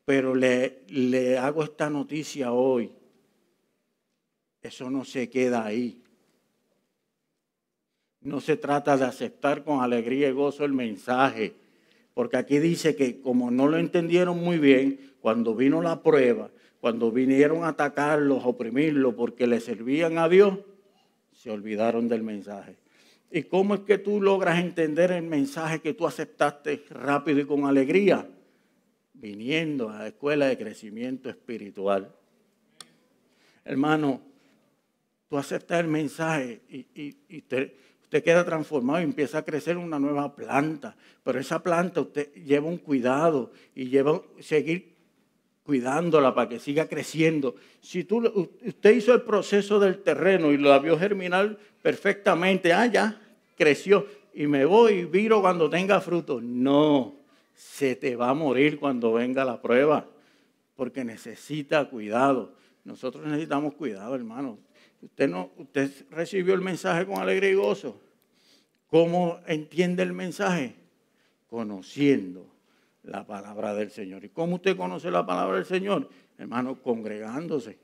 pero 0.08 0.34
le, 0.34 0.84
le 0.88 1.38
hago 1.38 1.66
esta 1.66 1.90
noticia 1.90 2.54
hoy. 2.54 2.94
Eso 4.62 4.90
no 4.90 5.04
se 5.04 5.30
queda 5.30 5.66
ahí. 5.66 6.02
No 8.22 8.40
se 8.40 8.56
trata 8.56 8.96
de 8.96 9.04
aceptar 9.04 9.66
con 9.66 9.82
alegría 9.82 10.30
y 10.30 10.32
gozo 10.32 10.64
el 10.64 10.72
mensaje, 10.72 11.56
porque 12.18 12.38
aquí 12.38 12.58
dice 12.58 12.96
que 12.96 13.22
como 13.22 13.52
no 13.52 13.68
lo 13.68 13.78
entendieron 13.78 14.44
muy 14.44 14.58
bien, 14.58 15.14
cuando 15.20 15.54
vino 15.54 15.84
la 15.84 16.02
prueba, 16.02 16.50
cuando 16.80 17.12
vinieron 17.12 17.64
a 17.64 17.68
atacarlos, 17.68 18.44
a 18.44 18.48
oprimirlos, 18.48 19.14
porque 19.14 19.46
le 19.46 19.60
servían 19.60 20.18
a 20.18 20.28
Dios, 20.28 20.58
se 21.32 21.52
olvidaron 21.52 22.08
del 22.08 22.24
mensaje. 22.24 22.78
¿Y 23.30 23.44
cómo 23.44 23.76
es 23.76 23.82
que 23.82 24.00
tú 24.00 24.20
logras 24.20 24.58
entender 24.58 25.12
el 25.12 25.22
mensaje 25.22 25.80
que 25.80 25.94
tú 25.94 26.08
aceptaste 26.08 26.86
rápido 26.90 27.42
y 27.42 27.46
con 27.46 27.66
alegría? 27.66 28.28
viniendo 29.14 29.92
a 29.92 30.00
la 30.00 30.08
escuela 30.08 30.48
de 30.48 30.58
crecimiento 30.58 31.30
espiritual. 31.30 32.12
Hermano, 33.64 34.22
tú 35.30 35.38
aceptas 35.38 35.82
el 35.82 35.88
mensaje 35.88 36.62
y, 36.68 37.42
usted, 38.08 38.24
queda 38.24 38.46
transformado 38.46 39.02
y 39.02 39.04
empieza 39.04 39.40
a 39.40 39.46
crecer 39.46 39.78
una 39.78 40.00
nueva 40.00 40.34
planta. 40.34 40.96
Pero 41.24 41.40
esa 41.40 41.62
planta 41.62 42.02
usted 42.02 42.34
lleva 42.34 42.68
un 42.68 42.78
cuidado 42.78 43.52
y 43.76 43.90
lleva 43.90 44.22
seguir 44.40 44.96
cuidándola 45.64 46.34
para 46.34 46.48
que 46.48 46.60
siga 46.60 46.88
creciendo. 46.88 47.56
Si 47.82 48.06
tú, 48.06 48.50
usted 48.66 48.96
hizo 48.96 49.14
el 49.14 49.24
proceso 49.24 49.80
del 49.80 50.00
terreno 50.00 50.54
y 50.54 50.58
lo 50.58 50.80
vio 50.80 50.98
germinar 50.98 51.58
perfectamente, 51.82 52.72
ah, 52.72 52.86
ya, 52.86 53.22
creció 53.58 54.08
y 54.34 54.48
me 54.48 54.64
voy 54.64 54.94
y 54.94 55.06
viro 55.06 55.42
cuando 55.42 55.70
tenga 55.70 56.00
fruto. 56.00 56.40
No, 56.42 57.16
se 57.54 57.96
te 57.96 58.16
va 58.16 58.30
a 58.30 58.34
morir 58.34 58.80
cuando 58.80 59.12
venga 59.12 59.44
la 59.44 59.62
prueba, 59.62 60.06
porque 60.78 61.04
necesita 61.04 61.90
cuidado. 61.90 62.54
Nosotros 62.86 63.26
necesitamos 63.26 63.74
cuidado, 63.74 64.16
hermano. 64.16 64.60
Usted, 65.08 65.30
no, 65.30 65.52
usted 65.58 65.90
recibió 66.12 66.54
el 66.54 66.62
mensaje 66.62 67.06
con 67.06 67.20
alegría 67.20 67.50
y 67.50 67.56
gozo. 67.56 68.00
¿Cómo 68.88 69.40
entiende 69.48 70.04
el 70.04 70.14
mensaje? 70.14 70.76
Conociendo 71.50 72.46
la 73.04 73.26
palabra 73.26 73.74
del 73.74 73.90
Señor. 73.90 74.24
¿Y 74.26 74.30
cómo 74.30 74.56
usted 74.56 74.76
conoce 74.76 75.10
la 75.10 75.26
palabra 75.26 75.56
del 75.56 75.66
Señor? 75.66 76.10
Hermano, 76.38 76.82
congregándose. 76.82 77.78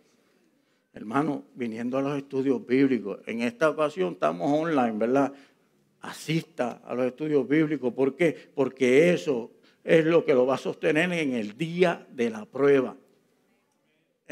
Hermano, 0.94 1.44
viniendo 1.56 1.98
a 1.98 2.02
los 2.02 2.18
estudios 2.18 2.66
bíblicos. 2.68 3.20
En 3.26 3.42
esta 3.42 3.70
ocasión 3.70 4.14
estamos 4.14 4.52
online, 4.52 4.98
¿verdad? 4.98 5.34
Asista 6.02 6.82
a 6.86 6.94
los 6.94 7.06
estudios 7.06 7.48
bíblicos. 7.48 7.94
¿Por 7.94 8.16
qué? 8.16 8.36
Porque 8.54 9.12
eso 9.12 9.50
es 9.84 10.06
lo 10.06 10.24
que 10.26 10.34
lo 10.34 10.46
va 10.46 10.56
a 10.56 10.60
sostener 10.60 11.12
en 11.14 11.34
el 11.34 11.58
día 11.58 12.06
de 12.12 12.30
la 12.30 12.46
prueba. 12.46 12.98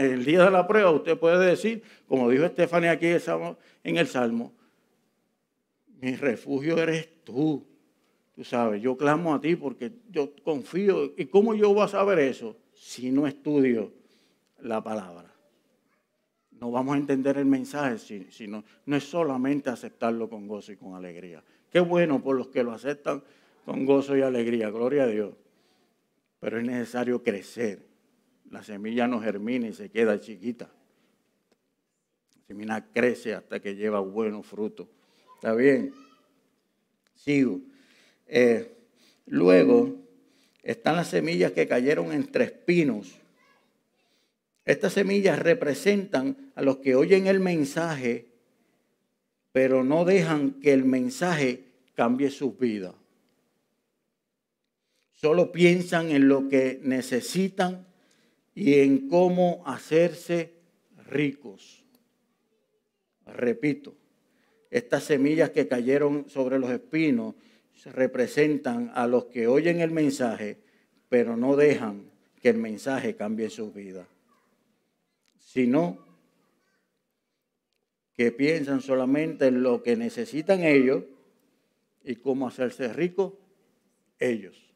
El 0.01 0.25
día 0.25 0.45
de 0.45 0.51
la 0.51 0.67
prueba 0.67 0.91
usted 0.91 1.17
puede 1.17 1.45
decir, 1.45 1.83
como 2.07 2.29
dijo 2.29 2.43
Estefania 2.43 2.91
aquí 2.91 3.07
en 3.07 3.97
el 3.97 4.07
Salmo, 4.07 4.53
mi 6.01 6.15
refugio 6.15 6.77
eres 6.77 7.23
tú. 7.23 7.65
Tú 8.35 8.43
sabes, 8.43 8.81
yo 8.81 8.97
clamo 8.97 9.35
a 9.35 9.41
ti 9.41 9.55
porque 9.55 9.91
yo 10.09 10.33
confío. 10.43 11.13
¿Y 11.15 11.25
cómo 11.25 11.53
yo 11.53 11.73
voy 11.73 11.83
a 11.83 11.87
saber 11.87 12.19
eso 12.19 12.57
si 12.73 13.11
no 13.11 13.27
estudio 13.27 13.91
la 14.61 14.83
palabra? 14.83 15.31
No 16.59 16.71
vamos 16.71 16.95
a 16.95 16.97
entender 16.97 17.37
el 17.37 17.45
mensaje 17.45 17.97
si, 18.29 18.47
no, 18.47 18.63
no 18.85 18.95
es 18.95 19.03
solamente 19.03 19.69
aceptarlo 19.69 20.29
con 20.29 20.47
gozo 20.47 20.71
y 20.71 20.77
con 20.77 20.95
alegría. 20.95 21.43
Qué 21.71 21.79
bueno 21.79 22.21
por 22.21 22.35
los 22.35 22.47
que 22.47 22.63
lo 22.63 22.71
aceptan 22.71 23.23
con 23.65 23.85
gozo 23.85 24.17
y 24.17 24.21
alegría, 24.21 24.69
gloria 24.69 25.03
a 25.03 25.07
Dios. 25.07 25.35
Pero 26.39 26.59
es 26.59 26.65
necesario 26.65 27.21
crecer. 27.21 27.90
La 28.51 28.61
semilla 28.63 29.07
no 29.07 29.21
germina 29.21 29.67
y 29.67 29.73
se 29.73 29.89
queda 29.89 30.19
chiquita. 30.19 30.69
La 32.35 32.45
semilla 32.47 32.85
crece 32.93 33.33
hasta 33.33 33.61
que 33.61 33.75
lleva 33.75 34.01
buenos 34.01 34.45
frutos. 34.45 34.87
¿Está 35.35 35.53
bien? 35.53 35.93
Sigo. 37.15 37.61
Eh, 38.27 38.75
luego 39.25 39.95
están 40.63 40.97
las 40.97 41.07
semillas 41.07 41.53
que 41.53 41.65
cayeron 41.65 42.11
entre 42.11 42.43
espinos. 42.43 43.15
Estas 44.65 44.93
semillas 44.93 45.39
representan 45.39 46.51
a 46.55 46.61
los 46.61 46.77
que 46.77 46.95
oyen 46.95 47.27
el 47.27 47.39
mensaje, 47.39 48.27
pero 49.53 49.85
no 49.85 50.03
dejan 50.03 50.59
que 50.59 50.73
el 50.73 50.83
mensaje 50.83 51.63
cambie 51.95 52.29
sus 52.29 52.57
vidas. 52.59 52.95
Solo 55.13 55.53
piensan 55.53 56.11
en 56.11 56.27
lo 56.27 56.49
que 56.49 56.81
necesitan 56.83 57.87
y 58.53 58.79
en 58.79 59.07
cómo 59.07 59.63
hacerse 59.65 60.53
ricos. 61.07 61.85
Repito, 63.25 63.95
estas 64.69 65.03
semillas 65.03 65.51
que 65.51 65.67
cayeron 65.67 66.29
sobre 66.29 66.59
los 66.59 66.69
espinos 66.71 67.35
representan 67.85 68.91
a 68.93 69.07
los 69.07 69.25
que 69.25 69.47
oyen 69.47 69.79
el 69.79 69.91
mensaje, 69.91 70.59
pero 71.09 71.35
no 71.35 71.55
dejan 71.55 72.09
que 72.41 72.49
el 72.49 72.57
mensaje 72.57 73.15
cambie 73.15 73.49
su 73.49 73.71
vida, 73.71 74.07
sino 75.39 75.99
que 78.13 78.31
piensan 78.31 78.81
solamente 78.81 79.47
en 79.47 79.63
lo 79.63 79.81
que 79.83 79.95
necesitan 79.95 80.63
ellos 80.63 81.03
y 82.03 82.15
cómo 82.15 82.47
hacerse 82.47 82.91
ricos 82.93 83.33
ellos. 84.19 84.70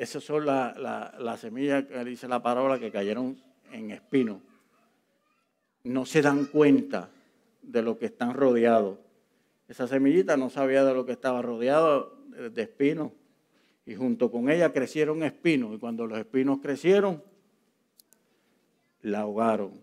Esas 0.00 0.24
son 0.24 0.46
las 0.46 1.40
semillas 1.40 1.84
que 1.84 2.02
dice 2.06 2.26
la 2.26 2.42
palabra 2.42 2.78
que 2.78 2.90
cayeron 2.90 3.36
en 3.70 3.90
espino. 3.90 4.40
No 5.84 6.06
se 6.06 6.22
dan 6.22 6.46
cuenta 6.46 7.10
de 7.60 7.82
lo 7.82 7.98
que 7.98 8.06
están 8.06 8.32
rodeados. 8.32 8.98
Esa 9.68 9.86
semillita 9.86 10.38
no 10.38 10.48
sabía 10.48 10.84
de 10.84 10.94
lo 10.94 11.04
que 11.04 11.12
estaba 11.12 11.42
rodeado 11.42 12.16
de 12.30 12.62
espinos. 12.62 13.12
Y 13.84 13.94
junto 13.94 14.30
con 14.30 14.48
ella 14.48 14.72
crecieron 14.72 15.22
espinos. 15.22 15.74
Y 15.74 15.78
cuando 15.78 16.06
los 16.06 16.18
espinos 16.18 16.60
crecieron, 16.62 17.22
la 19.02 19.20
ahogaron. 19.20 19.82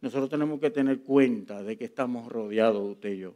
Nosotros 0.00 0.30
tenemos 0.30 0.60
que 0.60 0.70
tener 0.70 1.00
cuenta 1.00 1.64
de 1.64 1.76
que 1.76 1.86
estamos 1.86 2.30
rodeados, 2.30 2.92
usted 2.92 3.10
y 3.10 3.18
yo. 3.18 3.34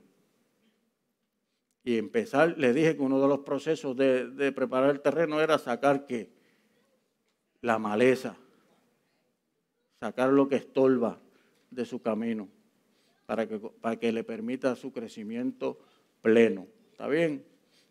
Y 1.85 1.99
empezar, 1.99 2.57
le 2.59 2.73
dije 2.73 2.97
que 2.97 3.03
uno 3.03 3.21
de 3.21 3.29
los 3.29 3.41
procesos 3.41 3.97
de, 3.97 4.53
preparar 4.55 4.91
el 4.91 5.01
terreno 5.01 5.41
era 5.41 5.59
sacar 5.59 6.07
qué? 6.07 6.31
La 7.61 7.79
maleza, 7.79 8.37
sacar 9.99 10.31
lo 10.31 10.49
que 10.49 10.57
estorba 10.57 11.21
de 11.71 11.85
su 11.85 12.01
camino, 12.01 12.49
para 13.27 13.49
que, 13.49 13.59
para 13.59 13.97
que 13.97 14.13
le 14.13 14.23
permita 14.23 14.77
su 14.77 14.93
crecimiento 14.93 15.81
pleno. 16.21 16.67
¿Está 16.93 17.09
bien? 17.09 17.45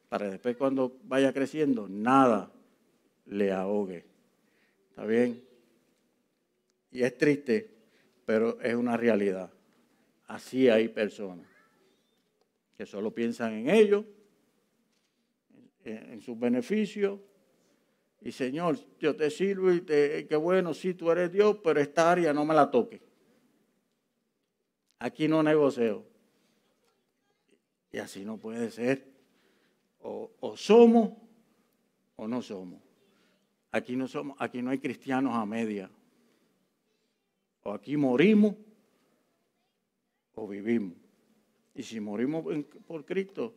Para 0.07 0.29
después 0.29 0.55
cuando 0.55 0.97
vaya 1.03 1.33
creciendo, 1.33 1.87
nada 1.89 2.51
le 3.25 3.51
ahogue. 3.51 4.05
¿Está 4.89 5.05
bien? 5.05 5.43
Y 6.91 7.03
es 7.03 7.17
triste, 7.17 7.69
pero 8.25 8.59
es 8.61 8.75
una 8.75 8.95
realidad. 8.95 9.51
Así 10.27 10.69
hay 10.69 10.87
personas 10.87 11.50
que 12.81 12.87
solo 12.87 13.13
piensan 13.13 13.53
en 13.53 13.69
ellos, 13.69 14.03
en, 15.83 16.19
sus 16.19 16.39
beneficios. 16.39 17.19
Y 18.21 18.31
Señor, 18.31 18.75
yo 18.99 19.15
te 19.15 19.29
sirvo 19.29 19.71
y 19.71 19.81
qué 19.85 20.35
bueno, 20.35 20.73
sí, 20.73 20.95
tú 20.95 21.11
eres 21.11 21.31
Dios, 21.31 21.59
pero 21.63 21.79
esta 21.79 22.11
área 22.11 22.33
no 22.33 22.43
me 22.43 22.55
la 22.55 22.71
toque. 22.71 22.99
Aquí 24.97 25.27
no 25.27 25.43
negocio. 25.43 26.03
Y 27.91 27.99
así 27.99 28.25
no 28.25 28.37
puede 28.39 28.71
ser. 28.71 29.07
O, 29.99 30.31
o 30.39 30.57
somos 30.57 31.11
o 32.15 32.27
no 32.27 32.41
somos. 32.41 32.81
Aquí 33.71 33.95
no 33.95 34.07
somos, 34.07 34.35
aquí 34.39 34.63
no 34.63 34.71
hay 34.71 34.79
cristianos 34.79 35.35
a 35.35 35.45
media. 35.45 35.87
O 37.61 37.73
aquí 37.73 37.95
morimos 37.95 38.55
o 40.33 40.47
vivimos. 40.47 41.00
Y 41.73 41.83
si 41.83 41.99
morimos 41.99 42.45
por 42.87 43.05
Cristo, 43.05 43.53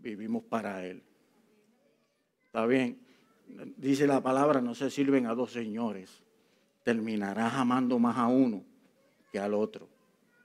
vivimos 0.00 0.44
para 0.44 0.86
Él. 0.86 1.02
¿Está 2.44 2.66
bien? 2.66 2.98
Dice 3.76 4.06
la 4.06 4.22
palabra, 4.22 4.60
no 4.60 4.74
se 4.74 4.90
sirven 4.90 5.26
a 5.26 5.34
dos 5.34 5.52
señores. 5.52 6.22
Terminarás 6.82 7.54
amando 7.54 7.98
más 7.98 8.16
a 8.16 8.28
uno 8.28 8.64
que 9.30 9.38
al 9.38 9.54
otro. 9.54 9.88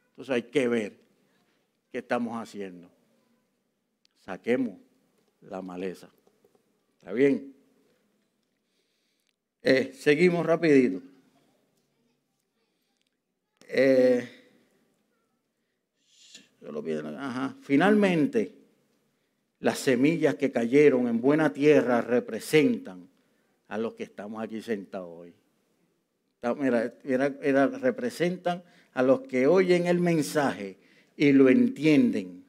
Entonces 0.10 0.36
hay 0.36 0.44
que 0.44 0.68
ver 0.68 1.00
qué 1.92 2.00
estamos 2.00 2.38
haciendo. 2.38 2.90
Saquemos 4.20 4.78
la 5.42 5.62
maleza. 5.62 6.10
¿Está 7.00 7.14
bien? 7.14 7.56
Eh, 9.64 9.94
seguimos 9.94 10.46
rapidito. 10.46 11.02
Eh, 13.68 14.41
Finalmente, 17.62 18.56
las 19.60 19.80
semillas 19.80 20.36
que 20.36 20.52
cayeron 20.52 21.08
en 21.08 21.22
buena 21.22 21.54
tierra 21.54 22.02
representan 22.02 23.08
a 23.68 23.78
los 23.78 23.94
que 23.94 24.04
estamos 24.04 24.44
aquí 24.44 24.62
sentados 24.62 25.10
hoy. 25.10 25.34
Mira, 26.58 26.94
representan 27.82 28.64
a 28.94 29.04
los 29.04 29.22
que 29.22 29.48
oyen 29.48 29.88
el 29.88 30.00
mensaje 30.00 30.78
y 31.16 31.32
lo 31.32 31.50
entienden. 31.50 32.44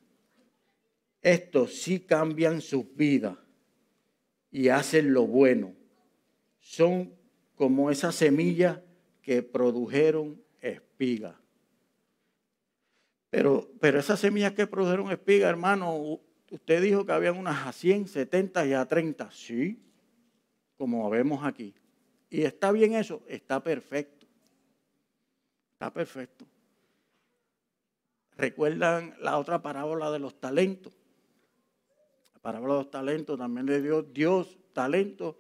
Estos 1.21 1.75
sí 1.75 2.01
cambian 2.01 2.61
sus 2.61 2.85
vidas 2.97 3.37
y 4.51 4.69
hacen 4.69 5.13
lo 5.13 5.27
bueno. 5.27 5.75
Son 6.61 7.13
como 7.55 7.91
esas 7.91 8.15
semillas 8.15 8.81
que 9.21 9.43
produjeron 9.43 10.41
espigas. 10.61 11.42
Pero, 13.33 13.67
pero 13.81 13.99
esas 13.99 14.21
semillas 14.21 14.53
que 14.53 14.67
produjeron 14.67 15.11
espiga, 15.11 15.49
hermano, 15.49 16.21
usted 16.51 16.83
dijo 16.83 17.07
que 17.07 17.13
habían 17.13 17.39
unas 17.39 17.67
a 17.67 17.73
100, 17.73 18.07
70 18.07 18.67
y 18.67 18.75
a 18.75 18.85
30. 18.85 19.31
Sí, 19.31 19.83
como 20.77 21.09
vemos 21.09 21.43
aquí. 21.43 21.75
¿Y 22.29 22.43
está 22.43 22.71
bien 22.73 22.93
eso? 22.93 23.23
Está 23.27 23.63
perfecto. 23.63 24.27
Está 25.73 25.91
perfecto. 25.91 26.45
¿Recuerdan 28.37 29.17
la 29.19 29.39
otra 29.39 29.63
parábola 29.63 30.11
de 30.11 30.19
los 30.19 30.39
talentos? 30.39 30.93
La 32.35 32.41
parábola 32.41 32.75
de 32.75 32.81
los 32.81 32.91
talentos 32.91 33.39
también 33.39 33.65
le 33.65 33.81
dio 33.81 34.03
Dios 34.03 34.59
talento 34.75 35.39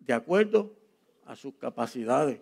de 0.00 0.12
acuerdo 0.12 0.76
a 1.24 1.34
sus 1.34 1.54
capacidades, 1.54 2.40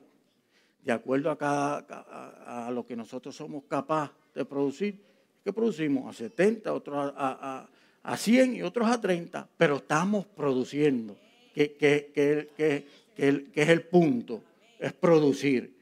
de 0.82 0.90
acuerdo 0.90 1.30
a, 1.30 1.38
cada, 1.38 2.66
a 2.66 2.72
lo 2.72 2.84
que 2.84 2.96
nosotros 2.96 3.36
somos 3.36 3.62
capaces 3.68 4.23
de 4.34 4.44
producir. 4.44 5.00
¿Qué 5.44 5.52
producimos? 5.52 6.08
A 6.08 6.12
70, 6.12 6.72
otros 6.72 7.12
a, 7.16 7.68
100 8.16 8.56
y 8.56 8.62
otros 8.62 8.88
a 8.88 9.00
30, 9.00 9.48
pero 9.56 9.76
estamos 9.76 10.26
produciendo, 10.26 11.16
que, 11.54 11.74
que, 11.76 12.86
es 13.16 13.68
el 13.68 13.82
punto, 13.82 14.42
es 14.78 14.92
producir. 14.92 15.74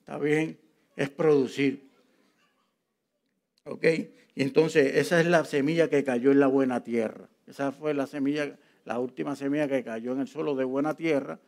¿Está 0.00 0.18
bien? 0.18 0.58
Es 0.94 1.10
producir. 1.10 1.90
¿Ok? 3.64 3.84
Y 4.34 4.42
entonces 4.42 4.96
esa 4.96 5.20
es 5.20 5.26
la 5.26 5.44
semilla 5.44 5.88
que 5.88 6.04
cayó 6.04 6.30
en 6.30 6.40
la 6.40 6.46
buena 6.46 6.84
tierra. 6.84 7.28
Esa 7.46 7.72
fue 7.72 7.94
la 7.94 8.06
semilla, 8.06 8.58
la 8.84 8.98
última 8.98 9.34
semilla 9.34 9.66
que 9.66 9.82
cayó 9.82 10.12
en 10.12 10.20
el 10.20 10.28
suelo 10.28 10.54
de 10.54 10.64
buena 10.64 10.94
tierra, 10.94 11.40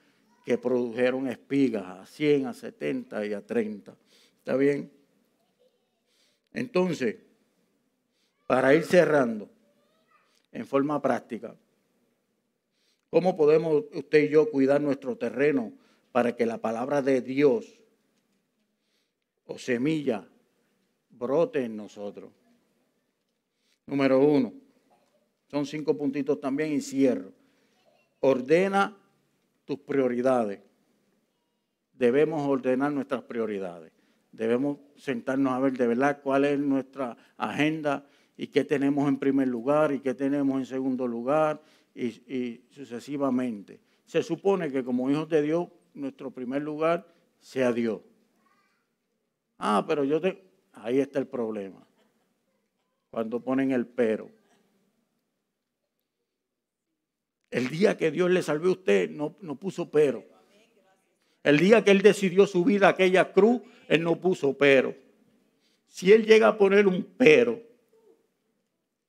que 0.44 0.56
produjeron 0.58 1.28
espigas 1.28 1.84
a 1.84 2.06
100, 2.06 2.46
a 2.46 2.54
70 2.54 3.26
y 3.26 3.32
a 3.34 3.42
30. 3.42 3.94
¿Está 4.38 4.56
bien? 4.56 4.90
Entonces, 6.52 7.16
para 8.46 8.74
ir 8.74 8.84
cerrando 8.84 9.48
en 10.52 10.66
forma 10.66 11.00
práctica, 11.02 11.54
¿cómo 13.10 13.36
podemos 13.36 13.84
usted 13.92 14.24
y 14.24 14.28
yo 14.30 14.50
cuidar 14.50 14.80
nuestro 14.80 15.16
terreno 15.16 15.72
para 16.12 16.34
que 16.34 16.46
la 16.46 16.58
palabra 16.58 17.02
de 17.02 17.20
Dios 17.20 17.78
o 19.46 19.58
semilla 19.58 20.26
brote 21.10 21.64
en 21.64 21.76
nosotros? 21.76 22.30
Número 23.86 24.18
uno, 24.20 24.52
son 25.50 25.64
cinco 25.64 25.96
puntitos 25.96 26.40
también 26.40 26.72
y 26.72 26.80
cierro. 26.80 27.32
Ordena 28.20 28.96
tus 29.64 29.78
prioridades. 29.78 30.60
Debemos 31.92 32.46
ordenar 32.48 32.92
nuestras 32.92 33.22
prioridades. 33.22 33.97
Debemos 34.38 34.78
sentarnos 34.94 35.52
a 35.52 35.58
ver 35.58 35.76
de 35.76 35.88
verdad 35.88 36.20
cuál 36.22 36.44
es 36.44 36.60
nuestra 36.60 37.16
agenda 37.36 38.06
y 38.36 38.46
qué 38.46 38.62
tenemos 38.62 39.08
en 39.08 39.18
primer 39.18 39.48
lugar 39.48 39.90
y 39.90 39.98
qué 39.98 40.14
tenemos 40.14 40.60
en 40.60 40.64
segundo 40.64 41.08
lugar 41.08 41.60
y, 41.92 42.60
sucesivamente. 42.70 43.80
Se 44.06 44.22
supone 44.22 44.70
que 44.70 44.84
como 44.84 45.10
hijos 45.10 45.28
de 45.28 45.42
Dios, 45.42 45.66
nuestro 45.92 46.30
primer 46.30 46.62
lugar 46.62 47.04
sea 47.40 47.72
Dios. 47.72 48.00
Ah, 49.58 49.84
pero 49.88 50.04
yo 50.04 50.20
te... 50.20 50.40
Ahí 50.72 51.00
está 51.00 51.18
el 51.18 51.26
problema. 51.26 51.84
Cuando 53.10 53.40
ponen 53.40 53.72
el 53.72 53.88
pero. 53.88 54.30
El 57.50 57.70
día 57.70 57.96
que 57.96 58.12
Dios 58.12 58.30
le 58.30 58.44
salvó 58.44 58.68
a 58.68 58.72
usted, 58.72 59.10
no, 59.10 59.34
no 59.40 59.56
puso 59.56 59.90
pero. 59.90 60.37
El 61.48 61.58
día 61.58 61.82
que 61.82 61.90
Él 61.92 62.02
decidió 62.02 62.46
subir 62.46 62.84
a 62.84 62.88
aquella 62.88 63.32
cruz, 63.32 63.62
Él 63.88 64.02
no 64.02 64.20
puso 64.20 64.52
pero. 64.52 64.94
Si 65.86 66.12
Él 66.12 66.26
llega 66.26 66.48
a 66.48 66.58
poner 66.58 66.86
un 66.86 67.02
pero, 67.16 67.62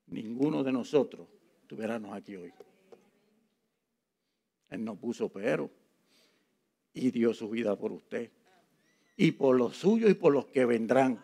ninguno 0.07 0.63
de 0.63 0.71
nosotros 0.71 1.27
estuviéramos 1.63 2.15
aquí 2.15 2.37
hoy. 2.37 2.53
Él 4.69 4.85
no 4.85 4.95
puso 4.95 5.27
pero 5.27 5.69
y 6.93 7.11
dio 7.11 7.33
su 7.33 7.49
vida 7.49 7.75
por 7.75 7.91
usted. 7.91 8.31
Y 9.17 9.33
por 9.33 9.57
los 9.57 9.75
suyos 9.75 10.09
y 10.09 10.13
por 10.13 10.31
los 10.31 10.45
que 10.45 10.63
vendrán. 10.63 11.21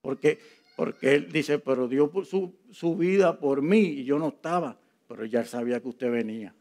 Porque, 0.00 0.38
porque 0.74 1.16
Él 1.16 1.30
dice, 1.30 1.58
pero 1.58 1.86
dio 1.86 2.10
su, 2.24 2.60
su 2.70 2.96
vida 2.96 3.38
por 3.38 3.60
mí 3.60 3.80
y 3.80 4.04
yo 4.04 4.18
no 4.18 4.28
estaba, 4.28 4.80
pero 5.06 5.26
ya 5.26 5.44
sabía 5.44 5.82
que 5.82 5.88
usted 5.88 6.10
venía. 6.10 6.54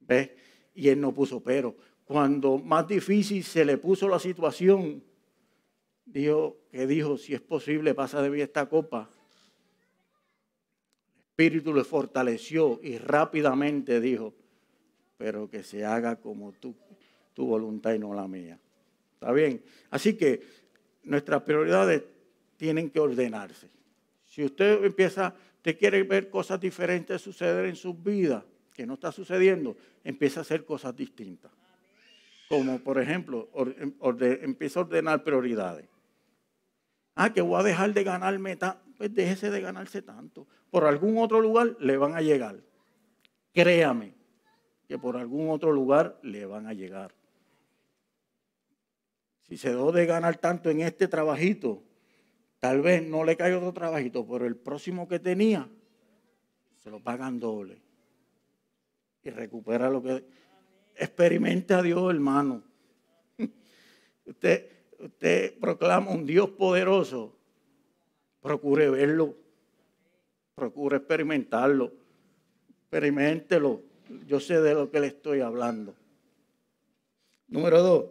¿Ves? 0.00 0.44
Y 0.76 0.90
él 0.90 1.00
no 1.00 1.12
puso 1.12 1.42
pero. 1.42 1.74
Cuando 2.04 2.58
más 2.58 2.86
difícil 2.86 3.42
se 3.42 3.64
le 3.64 3.78
puso 3.78 4.08
la 4.08 4.20
situación, 4.20 5.02
dijo 6.04 6.58
que 6.70 6.86
dijo, 6.86 7.16
si 7.16 7.34
es 7.34 7.40
posible, 7.40 7.94
pasa 7.94 8.22
de 8.22 8.30
mí 8.30 8.40
esta 8.40 8.68
copa. 8.68 9.10
El 11.10 11.44
Espíritu 11.44 11.74
le 11.74 11.82
fortaleció 11.82 12.78
y 12.82 12.98
rápidamente 12.98 14.00
dijo, 14.00 14.34
pero 15.16 15.50
que 15.50 15.62
se 15.62 15.84
haga 15.84 16.16
como 16.16 16.52
tu, 16.52 16.74
tu 17.34 17.46
voluntad 17.46 17.94
y 17.94 17.98
no 17.98 18.14
la 18.14 18.28
mía. 18.28 18.58
¿Está 19.14 19.32
bien? 19.32 19.62
Así 19.90 20.14
que 20.16 20.42
nuestras 21.02 21.42
prioridades 21.42 22.02
tienen 22.56 22.90
que 22.90 23.00
ordenarse. 23.00 23.68
Si 24.24 24.44
usted 24.44 24.84
empieza, 24.84 25.34
usted 25.56 25.78
quiere 25.78 26.02
ver 26.02 26.30
cosas 26.30 26.60
diferentes 26.60 27.22
suceder 27.22 27.66
en 27.66 27.76
sus 27.76 28.00
vidas, 28.02 28.44
que 28.76 28.86
no 28.86 28.94
está 28.94 29.10
sucediendo, 29.10 29.74
empieza 30.04 30.40
a 30.40 30.42
hacer 30.42 30.66
cosas 30.66 30.94
distintas. 30.94 31.50
Como 32.48 32.78
por 32.78 33.00
ejemplo, 33.00 33.48
empieza 34.20 34.80
a 34.80 34.82
ordenar 34.82 35.24
prioridades. 35.24 35.88
Ah, 37.14 37.32
que 37.32 37.40
voy 37.40 37.58
a 37.58 37.62
dejar 37.62 37.94
de 37.94 38.04
ganarme 38.04 38.56
tanto. 38.56 38.84
Pues 38.98 39.12
déjese 39.14 39.50
de 39.50 39.60
ganarse 39.62 40.02
tanto. 40.02 40.46
Por 40.70 40.84
algún 40.84 41.16
otro 41.18 41.40
lugar 41.40 41.76
le 41.80 41.96
van 41.96 42.14
a 42.14 42.20
llegar. 42.20 42.60
Créame 43.52 44.14
que 44.86 44.98
por 44.98 45.16
algún 45.16 45.50
otro 45.50 45.72
lugar 45.72 46.18
le 46.22 46.44
van 46.44 46.66
a 46.66 46.74
llegar. 46.74 47.14
Si 49.48 49.56
se 49.56 49.70
dejó 49.70 49.90
de 49.90 50.04
ganar 50.06 50.36
tanto 50.36 50.70
en 50.70 50.82
este 50.82 51.08
trabajito, 51.08 51.82
tal 52.60 52.82
vez 52.82 53.02
no 53.02 53.24
le 53.24 53.36
cae 53.36 53.54
otro 53.54 53.72
trabajito, 53.72 54.26
pero 54.26 54.46
el 54.46 54.56
próximo 54.56 55.08
que 55.08 55.18
tenía 55.18 55.68
se 56.82 56.90
lo 56.90 57.00
pagan 57.00 57.40
doble 57.40 57.85
y 59.26 59.30
recupera 59.30 59.90
lo 59.90 60.02
que... 60.02 60.24
Experimente 60.94 61.74
a 61.74 61.82
Dios, 61.82 62.10
hermano. 62.10 62.62
Usted, 64.24 64.70
usted 64.98 65.58
proclama 65.58 66.10
un 66.10 66.24
Dios 66.24 66.48
poderoso. 66.50 67.36
Procure 68.40 68.88
verlo. 68.88 69.34
Procure 70.54 70.96
experimentarlo. 70.96 71.92
Experimentelo. 72.82 73.82
Yo 74.26 74.40
sé 74.40 74.60
de 74.60 74.72
lo 74.72 74.90
que 74.90 75.00
le 75.00 75.08
estoy 75.08 75.40
hablando. 75.40 75.94
Número 77.48 77.82
dos. 77.82 78.04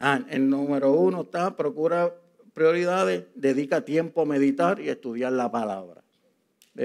Ah, 0.00 0.22
el 0.28 0.50
número 0.50 0.92
uno 0.92 1.22
está, 1.22 1.56
procura 1.56 2.14
prioridades, 2.52 3.24
dedica 3.34 3.84
tiempo 3.84 4.22
a 4.22 4.26
meditar 4.26 4.80
y 4.80 4.88
estudiar 4.88 5.32
la 5.32 5.50
palabra. 5.50 6.02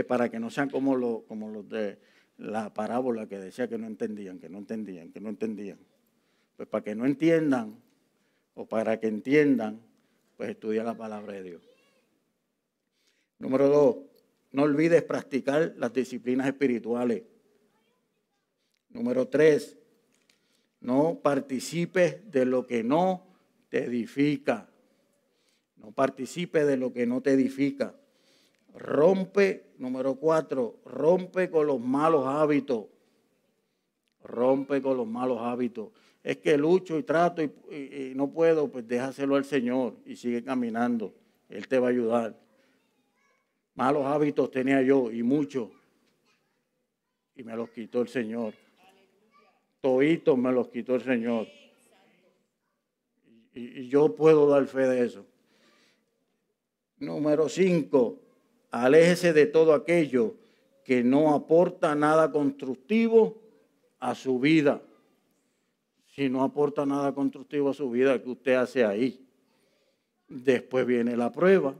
Para 0.07 0.29
que 0.29 0.39
no 0.39 0.49
sean 0.49 0.69
como, 0.69 0.95
los, 0.95 1.23
como 1.23 1.49
los 1.49 1.67
de 1.67 1.99
la 2.39 2.73
parábola 2.73 3.27
que 3.27 3.37
decía 3.37 3.67
que 3.67 3.77
no 3.77 3.85
entendían, 3.85 4.39
que 4.39 4.49
no 4.49 4.57
entendían, 4.57 5.11
que 5.11 5.19
no 5.19 5.29
entendían. 5.29 5.77
Pues 6.55 6.67
para 6.67 6.83
que 6.83 6.95
no 6.95 7.05
entiendan 7.05 7.75
o 8.53 8.65
para 8.65 8.99
que 8.99 9.07
entiendan, 9.07 9.81
pues 10.37 10.49
estudia 10.49 10.83
la 10.83 10.95
palabra 10.95 11.33
de 11.33 11.43
Dios. 11.43 11.61
Número 13.39 13.67
dos, 13.67 13.97
no 14.51 14.63
olvides 14.63 15.03
practicar 15.03 15.73
las 15.77 15.93
disciplinas 15.93 16.47
espirituales. 16.47 17.23
Número 18.89 19.27
tres, 19.27 19.77
no 20.79 21.19
participes 21.21 22.31
de 22.31 22.45
lo 22.45 22.65
que 22.65 22.83
no 22.83 23.27
te 23.69 23.83
edifica. 23.83 24.69
No 25.75 25.91
participes 25.91 26.65
de 26.65 26.77
lo 26.77 26.93
que 26.93 27.05
no 27.05 27.21
te 27.21 27.31
edifica. 27.31 27.98
Rompe, 28.79 29.73
número 29.77 30.15
cuatro, 30.15 30.79
rompe 30.85 31.49
con 31.49 31.67
los 31.67 31.81
malos 31.81 32.25
hábitos. 32.25 32.85
Rompe 34.23 34.81
con 34.81 34.95
los 34.95 35.05
malos 35.05 35.39
hábitos. 35.41 35.89
Es 36.23 36.37
que 36.37 36.57
lucho 36.57 36.97
y 36.97 37.03
trato 37.03 37.41
y, 37.41 38.13
no 38.15 38.31
puedo, 38.31 38.69
pues 38.69 38.87
déjaselo 38.87 39.35
al 39.35 39.43
Señor 39.43 39.97
y 40.05 40.15
sigue 40.15 40.43
caminando. 40.43 41.13
Él 41.49 41.67
te 41.67 41.77
va 41.77 41.87
a 41.87 41.89
ayudar. 41.89 42.39
Malos 43.75 44.05
hábitos 44.05 44.49
tenía 44.49 44.81
yo 44.81 45.11
y 45.11 45.23
muchos. 45.23 45.69
Y 47.35 47.43
me 47.43 47.55
los 47.57 47.69
quitó 47.71 48.01
el 48.01 48.07
Señor. 48.07 48.53
Toitos 49.81 50.37
me 50.37 50.53
los 50.53 50.69
quitó 50.69 50.95
el 50.95 51.01
Señor. 51.01 51.47
Y, 53.53 53.81
y 53.81 53.89
yo 53.89 54.15
puedo 54.15 54.47
dar 54.47 54.65
fe 54.67 54.87
de 54.87 55.05
eso. 55.05 55.25
Número 56.97 57.49
cinco, 57.49 58.19
aléjese 58.71 59.33
de 59.33 59.45
todo 59.45 59.73
aquello 59.73 60.35
que 60.83 61.03
no 61.03 61.33
aporta 61.33 61.95
nada 61.95 62.31
constructivo 62.31 63.41
a 63.99 64.15
su 64.15 64.39
vida. 64.39 64.81
Si 66.07 66.29
no 66.29 66.43
aporta 66.43 66.85
nada 66.85 67.13
constructivo 67.13 67.69
a 67.69 67.73
su 67.73 67.89
vida, 67.89 68.21
¿qué 68.21 68.29
usted 68.29 68.53
hace 68.55 68.83
ahí? 68.83 69.25
Después 70.27 70.85
viene 70.85 71.15
la 71.15 71.31
prueba. 71.31 71.75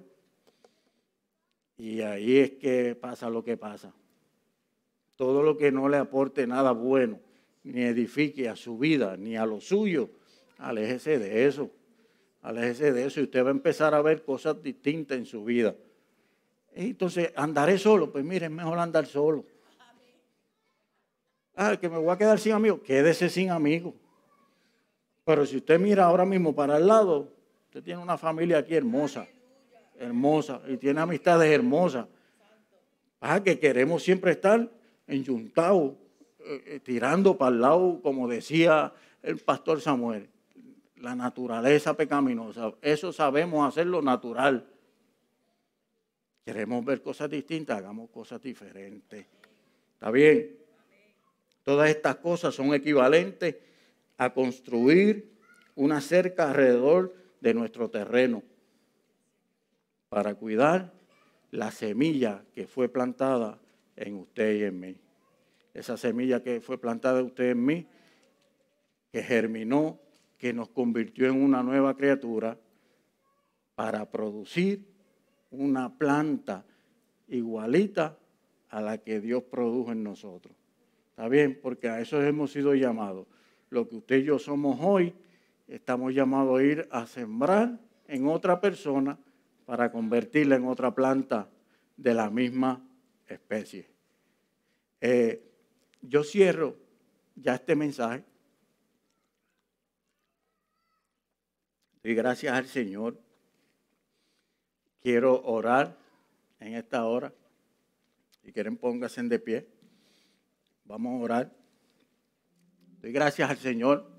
Y 1.77 2.01
ahí 2.01 2.37
es 2.37 2.51
que 2.51 2.95
pasa 2.95 3.29
lo 3.29 3.43
que 3.43 3.57
pasa. 3.57 3.93
Todo 5.15 5.43
lo 5.43 5.57
que 5.57 5.71
no 5.71 5.89
le 5.89 5.97
aporte 5.97 6.45
nada 6.45 6.71
bueno, 6.71 7.19
ni 7.63 7.81
edifique 7.81 8.47
a 8.47 8.55
su 8.55 8.77
vida, 8.77 9.17
ni 9.17 9.35
a 9.35 9.45
lo 9.45 9.59
suyo, 9.59 10.09
aléjese 10.57 11.19
de 11.19 11.45
eso. 11.45 11.71
Aléjese 12.41 12.93
de 12.93 13.05
eso 13.05 13.19
y 13.19 13.23
usted 13.23 13.43
va 13.43 13.49
a 13.49 13.51
empezar 13.51 13.93
a 13.93 14.01
ver 14.01 14.23
cosas 14.23 14.61
distintas 14.63 15.17
en 15.17 15.25
su 15.25 15.43
vida. 15.43 15.75
Entonces, 16.87 17.33
andaré 17.35 17.77
solo. 17.77 18.11
Pues 18.11 18.23
mire, 18.23 18.45
es 18.45 18.51
mejor 18.51 18.79
andar 18.79 19.05
solo. 19.05 19.43
Ah, 21.55 21.75
que 21.75 21.89
me 21.89 21.97
voy 21.97 22.09
a 22.09 22.17
quedar 22.17 22.39
sin 22.39 22.53
amigos. 22.53 22.79
Quédese 22.85 23.29
sin 23.29 23.51
amigos. 23.51 23.93
Pero 25.25 25.45
si 25.45 25.57
usted 25.57 25.79
mira 25.79 26.05
ahora 26.05 26.25
mismo 26.25 26.55
para 26.55 26.77
el 26.77 26.87
lado, 26.87 27.33
usted 27.65 27.83
tiene 27.83 28.01
una 28.01 28.17
familia 28.17 28.59
aquí 28.59 28.75
hermosa. 28.75 29.27
Hermosa. 29.99 30.61
Y 30.67 30.77
tiene 30.77 31.01
amistades 31.01 31.51
hermosas. 31.51 32.07
Ah, 33.19 33.43
que 33.43 33.59
queremos 33.59 34.01
siempre 34.01 34.31
estar 34.31 34.69
enyuntados, 35.05 35.93
eh, 36.39 36.63
eh, 36.65 36.79
tirando 36.79 37.37
para 37.37 37.53
el 37.53 37.61
lado, 37.61 37.99
como 38.01 38.27
decía 38.29 38.93
el 39.21 39.37
pastor 39.39 39.81
Samuel 39.81 40.29
la 41.01 41.15
naturaleza 41.15 41.95
pecaminosa. 41.95 42.73
Eso 42.81 43.13
sabemos 43.13 43.67
hacerlo 43.67 44.01
natural. 44.01 44.65
Queremos 46.49 46.83
ver 46.83 47.03
cosas 47.03 47.29
distintas, 47.29 47.77
hagamos 47.77 48.09
cosas 48.09 48.41
diferentes. 48.41 49.23
¿Está 49.93 50.09
bien? 50.09 50.57
Todas 51.61 51.91
estas 51.91 52.15
cosas 52.15 52.55
son 52.55 52.73
equivalentes 52.73 53.57
a 54.17 54.33
construir 54.33 55.29
una 55.75 56.01
cerca 56.01 56.49
alrededor 56.49 57.13
de 57.39 57.53
nuestro 57.53 57.91
terreno 57.91 58.41
para 60.09 60.33
cuidar 60.33 60.91
la 61.51 61.69
semilla 61.69 62.43
que 62.55 62.65
fue 62.65 62.89
plantada 62.89 63.59
en 63.95 64.15
usted 64.15 64.55
y 64.55 64.63
en 64.63 64.79
mí. 64.79 64.95
Esa 65.75 65.97
semilla 65.97 66.41
que 66.41 66.61
fue 66.61 66.79
plantada 66.79 67.19
en 67.19 67.27
usted 67.27 67.49
y 67.49 67.51
en 67.51 67.63
mí, 67.63 67.87
que 69.11 69.21
germinó 69.21 69.99
que 70.39 70.51
nos 70.51 70.69
convirtió 70.69 71.27
en 71.27 71.43
una 71.43 71.61
nueva 71.61 71.95
criatura 71.95 72.57
para 73.75 74.09
producir 74.09 74.89
una 75.51 75.97
planta 75.97 76.65
igualita 77.27 78.17
a 78.69 78.81
la 78.81 78.97
que 78.99 79.19
Dios 79.19 79.43
produjo 79.43 79.91
en 79.91 80.03
nosotros. 80.03 80.55
¿Está 81.09 81.27
bien? 81.27 81.59
Porque 81.61 81.89
a 81.89 81.99
eso 81.99 82.21
hemos 82.21 82.51
sido 82.51 82.75
llamados. 82.75 83.27
Lo 83.69 83.87
que 83.87 83.97
usted 83.97 84.17
y 84.17 84.23
yo 84.23 84.39
somos 84.39 84.79
hoy, 84.81 85.13
estamos 85.67 86.13
llamados 86.13 86.59
a 86.59 86.63
ir 86.63 86.87
a 86.91 87.05
sembrar 87.05 87.79
en 88.07 88.27
otra 88.27 88.61
persona 88.61 89.17
para 89.65 89.91
convertirla 89.91 90.55
en 90.55 90.65
otra 90.65 90.93
planta 90.93 91.49
de 91.97 92.13
la 92.13 92.29
misma 92.29 92.83
especie. 93.27 93.87
Eh, 95.01 95.43
yo 96.01 96.23
cierro 96.23 96.75
ya 97.35 97.55
este 97.55 97.75
mensaje 97.75 98.23
Y 102.03 102.13
gracias 102.13 102.53
al 102.53 102.65
Señor. 102.65 103.19
Quiero 105.01 105.41
orar 105.43 105.97
en 106.59 106.73
esta 106.73 107.05
hora. 107.05 107.33
Si 108.43 108.51
quieren, 108.51 108.77
pónganse 108.77 109.21
de 109.23 109.39
pie. 109.39 109.67
Vamos 110.85 111.19
a 111.19 111.23
orar. 111.23 111.51
Doy 113.01 113.11
gracias 113.11 113.49
al 113.49 113.57
Señor 113.57 114.09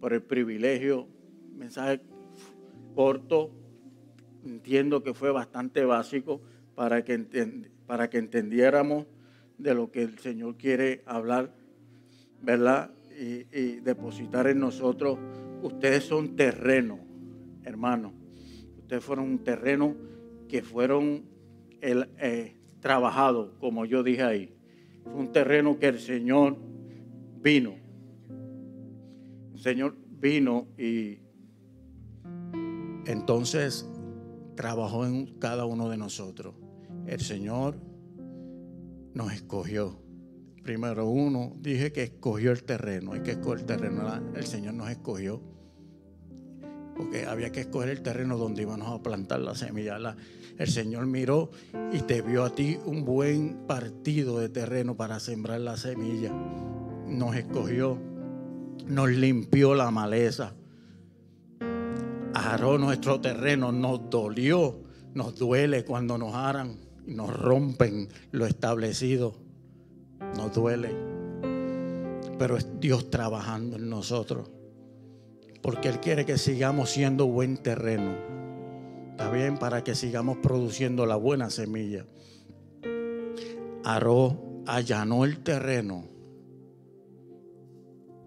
por 0.00 0.12
el 0.12 0.22
privilegio. 0.22 1.08
Mensaje 1.54 2.00
corto. 2.94 3.50
Entiendo 4.44 5.02
que 5.02 5.14
fue 5.14 5.30
bastante 5.30 5.84
básico 5.84 6.40
para 6.74 7.04
que, 7.04 7.26
que 7.26 8.18
entendiéramos 8.18 9.06
de 9.58 9.74
lo 9.74 9.90
que 9.92 10.02
el 10.02 10.18
Señor 10.18 10.56
quiere 10.56 11.02
hablar, 11.06 11.54
¿verdad? 12.40 12.90
y, 13.18 13.80
depositar 13.80 14.46
en 14.46 14.60
nosotros. 14.60 15.18
Ustedes 15.62 16.04
son 16.04 16.36
terreno, 16.36 16.98
hermano. 17.64 18.12
Ustedes 18.82 19.04
fueron 19.04 19.24
un 19.26 19.38
terreno 19.38 19.94
que 20.48 20.62
fueron 20.62 21.24
el, 21.80 22.08
eh, 22.18 22.56
trabajado, 22.80 23.58
como 23.58 23.86
yo 23.86 24.02
dije 24.02 24.22
ahí. 24.22 24.54
Fue 25.04 25.14
un 25.14 25.32
terreno 25.32 25.78
que 25.78 25.86
el 25.86 25.98
Señor 25.98 26.56
vino. 27.40 27.74
El 29.54 29.60
Señor 29.60 29.96
vino 30.20 30.68
y 30.76 31.20
entonces 33.06 33.88
trabajó 34.54 35.06
en 35.06 35.26
cada 35.38 35.64
uno 35.64 35.88
de 35.88 35.96
nosotros. 35.96 36.54
El 37.06 37.20
Señor 37.20 37.76
nos 39.14 39.32
escogió. 39.32 40.00
Primero 40.62 41.08
uno, 41.08 41.54
dije 41.58 41.92
que 41.92 42.04
escogió 42.04 42.52
el 42.52 42.62
terreno, 42.62 43.14
hay 43.14 43.20
que 43.22 43.32
escoger 43.32 43.60
el 43.60 43.66
terreno, 43.66 44.02
el 44.36 44.46
Señor 44.46 44.74
nos 44.74 44.90
escogió, 44.90 45.42
porque 46.96 47.26
había 47.26 47.50
que 47.50 47.60
escoger 47.60 47.88
el 47.88 48.02
terreno 48.02 48.36
donde 48.36 48.62
íbamos 48.62 48.88
a 48.88 49.02
plantar 49.02 49.40
la 49.40 49.54
semilla. 49.54 49.98
el 50.58 50.68
Señor 50.68 51.06
miró 51.06 51.50
y 51.92 52.00
te 52.00 52.22
vio 52.22 52.44
a 52.44 52.54
ti 52.54 52.78
un 52.84 53.04
buen 53.04 53.66
partido 53.66 54.38
de 54.38 54.48
terreno 54.48 54.96
para 54.96 55.20
sembrar 55.20 55.60
la 55.60 55.76
semilla. 55.76 56.32
Nos 57.06 57.36
escogió, 57.36 57.98
nos 58.86 59.10
limpió 59.10 59.74
la 59.74 59.90
maleza, 59.90 60.54
aró 62.34 62.78
nuestro 62.78 63.20
terreno, 63.20 63.72
nos 63.72 64.08
dolió, 64.10 64.80
nos 65.14 65.38
duele 65.38 65.84
cuando 65.84 66.18
nos 66.18 66.34
aran 66.34 66.76
y 67.06 67.14
nos 67.14 67.34
rompen 67.34 68.08
lo 68.30 68.46
establecido 68.46 69.42
nos 70.36 70.52
duele, 70.52 70.94
pero 72.38 72.56
es 72.56 72.66
Dios 72.80 73.10
trabajando 73.10 73.76
en 73.76 73.90
nosotros. 73.90 74.50
Porque 75.62 75.88
Él 75.88 76.00
quiere 76.00 76.26
que 76.26 76.38
sigamos 76.38 76.90
siendo 76.90 77.26
buen 77.26 77.56
terreno. 77.56 78.14
Está 79.10 79.30
bien 79.30 79.58
para 79.58 79.84
que 79.84 79.94
sigamos 79.94 80.38
produciendo 80.38 81.06
la 81.06 81.16
buena 81.16 81.50
semilla. 81.50 82.06
Aró 83.84 84.64
allanó 84.66 85.24
el 85.24 85.42
terreno 85.42 86.04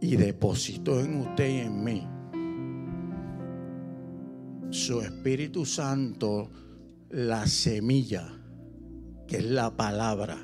y 0.01 0.15
depositó 0.15 0.99
en 0.99 1.21
usted 1.21 1.47
y 1.47 1.59
en 1.59 1.83
mí 1.83 2.07
su 4.69 4.99
Espíritu 4.99 5.65
Santo, 5.65 6.49
la 7.09 7.47
semilla, 7.47 8.27
que 9.27 9.38
es 9.38 9.45
la 9.45 9.77
palabra 9.77 10.38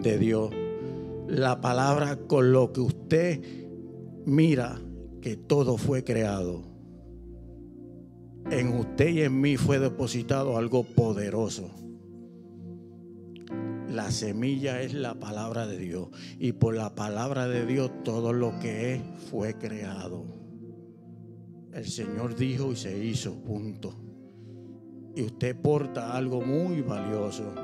de 0.00 0.18
Dios 0.18 0.50
la 1.26 1.60
palabra 1.60 2.16
con 2.26 2.52
lo 2.52 2.72
que 2.72 2.80
usted 2.80 3.40
mira 4.26 4.78
que 5.24 5.38
todo 5.38 5.78
fue 5.78 6.04
creado. 6.04 6.64
en 8.50 8.78
usted 8.78 9.08
y 9.08 9.22
en 9.22 9.40
mí 9.40 9.56
fue 9.56 9.78
depositado 9.78 10.58
algo 10.58 10.82
poderoso. 10.84 11.70
La 13.88 14.10
semilla 14.10 14.82
es 14.82 14.92
la 14.92 15.14
palabra 15.18 15.66
de 15.66 15.78
Dios 15.78 16.08
y 16.38 16.52
por 16.52 16.76
la 16.76 16.94
palabra 16.94 17.48
de 17.48 17.64
Dios 17.64 17.90
todo 18.04 18.34
lo 18.34 18.58
que 18.58 18.96
es 18.96 19.02
fue 19.30 19.54
creado. 19.54 20.26
El 21.72 21.86
Señor 21.86 22.36
dijo 22.36 22.72
y 22.72 22.76
se 22.76 23.02
hizo, 23.02 23.32
punto. 23.44 23.94
Y 25.16 25.22
usted 25.22 25.56
porta 25.56 26.14
algo 26.14 26.42
muy 26.42 26.82
valioso 26.82 27.54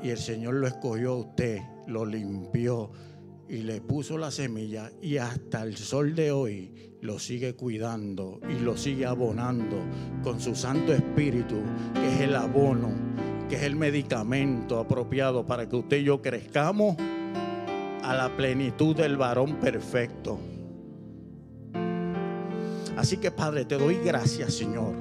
y 0.00 0.10
el 0.10 0.18
Señor 0.18 0.54
lo 0.54 0.68
escogió 0.68 1.14
a 1.14 1.16
usted, 1.16 1.62
lo 1.88 2.06
limpió 2.06 2.92
y 3.52 3.64
le 3.64 3.82
puso 3.82 4.16
la 4.16 4.30
semilla 4.30 4.90
y 5.02 5.18
hasta 5.18 5.62
el 5.62 5.76
sol 5.76 6.14
de 6.14 6.32
hoy 6.32 6.96
lo 7.02 7.18
sigue 7.18 7.54
cuidando 7.54 8.40
y 8.48 8.58
lo 8.60 8.78
sigue 8.78 9.04
abonando 9.04 9.76
con 10.22 10.40
su 10.40 10.54
Santo 10.54 10.94
Espíritu, 10.94 11.56
que 11.92 12.14
es 12.14 12.20
el 12.22 12.34
abono, 12.34 12.88
que 13.50 13.56
es 13.56 13.64
el 13.64 13.76
medicamento 13.76 14.78
apropiado 14.78 15.44
para 15.44 15.68
que 15.68 15.76
usted 15.76 15.98
y 15.98 16.04
yo 16.04 16.22
crezcamos 16.22 16.96
a 18.02 18.14
la 18.16 18.34
plenitud 18.34 18.96
del 18.96 19.18
varón 19.18 19.56
perfecto. 19.56 20.38
Así 22.96 23.18
que 23.18 23.30
Padre, 23.32 23.66
te 23.66 23.76
doy 23.76 23.98
gracias, 24.02 24.54
Señor, 24.54 24.94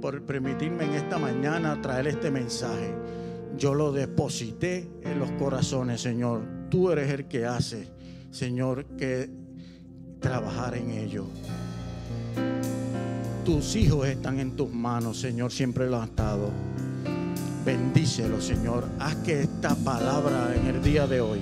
por 0.00 0.22
permitirme 0.22 0.84
en 0.84 0.94
esta 0.94 1.18
mañana 1.18 1.78
traer 1.82 2.06
este 2.06 2.30
mensaje. 2.30 2.94
Yo 3.58 3.74
lo 3.74 3.92
deposité 3.92 4.88
en 5.02 5.18
los 5.18 5.30
corazones, 5.32 6.00
Señor. 6.00 6.57
Tú 6.70 6.90
eres 6.90 7.10
el 7.10 7.24
que 7.26 7.46
hace, 7.46 7.88
Señor, 8.30 8.84
que 8.98 9.30
trabajar 10.20 10.76
en 10.76 10.90
ello. 10.90 11.24
Tus 13.44 13.76
hijos 13.76 14.06
están 14.06 14.38
en 14.38 14.56
tus 14.56 14.70
manos, 14.70 15.18
Señor, 15.18 15.50
siempre 15.50 15.88
lo 15.88 15.98
han 15.98 16.10
estado. 16.10 16.50
Bendícelo, 17.64 18.40
Señor. 18.40 18.86
Haz 18.98 19.16
que 19.16 19.42
esta 19.42 19.74
palabra 19.74 20.54
en 20.54 20.66
el 20.66 20.82
día 20.82 21.06
de 21.06 21.20
hoy 21.20 21.40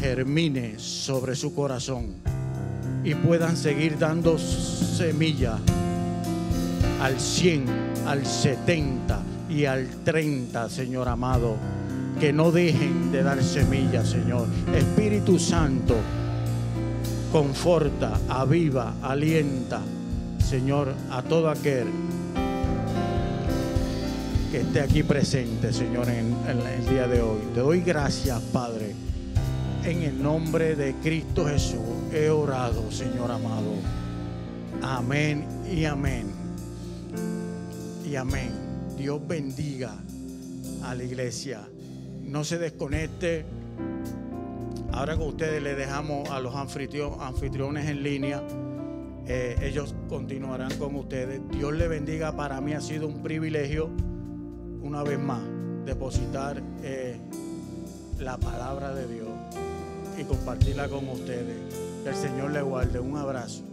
germine 0.00 0.78
sobre 0.78 1.34
su 1.34 1.54
corazón 1.54 2.14
y 3.02 3.14
puedan 3.14 3.56
seguir 3.56 3.98
dando 3.98 4.38
semilla 4.38 5.58
al 7.00 7.18
100, 7.18 7.66
al 8.06 8.26
70 8.26 9.22
y 9.48 9.64
al 9.64 9.88
30, 10.04 10.68
Señor 10.68 11.08
amado. 11.08 11.56
Que 12.20 12.32
no 12.32 12.50
dejen 12.50 13.12
de 13.12 13.22
dar 13.22 13.40
semilla, 13.42 14.04
Señor. 14.04 14.48
Espíritu 14.74 15.38
Santo, 15.38 15.94
conforta, 17.30 18.18
aviva, 18.28 18.94
alienta, 19.02 19.80
Señor, 20.44 20.92
a 21.10 21.22
todo 21.22 21.48
aquel 21.48 21.86
que 24.50 24.62
esté 24.62 24.80
aquí 24.80 25.04
presente, 25.04 25.72
Señor, 25.72 26.08
en, 26.08 26.34
en, 26.48 26.58
el 26.58 26.88
día 26.88 27.06
de 27.06 27.20
hoy. 27.20 27.38
Te 27.54 27.60
doy 27.60 27.82
gracias, 27.82 28.40
Padre. 28.52 28.94
En 29.84 30.02
el 30.02 30.20
nombre 30.20 30.74
de 30.74 30.94
Cristo 30.94 31.46
Jesús 31.46 31.78
he 32.12 32.30
orado, 32.30 32.90
Señor 32.90 33.30
amado. 33.30 33.74
Amén 34.82 35.46
y 35.70 35.84
amén. 35.84 36.26
Y 38.04 38.16
amén. 38.16 38.50
Dios 38.96 39.20
bendiga 39.26 39.94
a 40.82 40.94
la 40.94 41.04
iglesia. 41.04 41.60
No 42.28 42.44
se 42.44 42.58
desconecte. 42.58 43.46
Ahora 44.92 45.16
con 45.16 45.28
ustedes 45.28 45.62
le 45.62 45.74
dejamos 45.74 46.28
a 46.28 46.40
los 46.40 46.54
anfitriones 46.54 47.88
en 47.88 48.02
línea. 48.02 48.42
Eh, 49.26 49.56
ellos 49.62 49.94
continuarán 50.08 50.76
con 50.78 50.94
ustedes. 50.96 51.40
Dios 51.50 51.72
le 51.72 51.88
bendiga. 51.88 52.36
Para 52.36 52.60
mí 52.60 52.74
ha 52.74 52.82
sido 52.82 53.06
un 53.06 53.22
privilegio, 53.22 53.88
una 54.82 55.02
vez 55.02 55.18
más, 55.18 55.40
depositar 55.86 56.62
eh, 56.82 57.18
la 58.18 58.36
palabra 58.36 58.94
de 58.94 59.06
Dios 59.06 59.28
y 60.18 60.24
compartirla 60.24 60.88
con 60.88 61.08
ustedes. 61.08 61.56
Que 62.04 62.10
el 62.10 62.14
Señor 62.14 62.50
le 62.50 62.60
guarde. 62.60 63.00
Un 63.00 63.16
abrazo. 63.16 63.64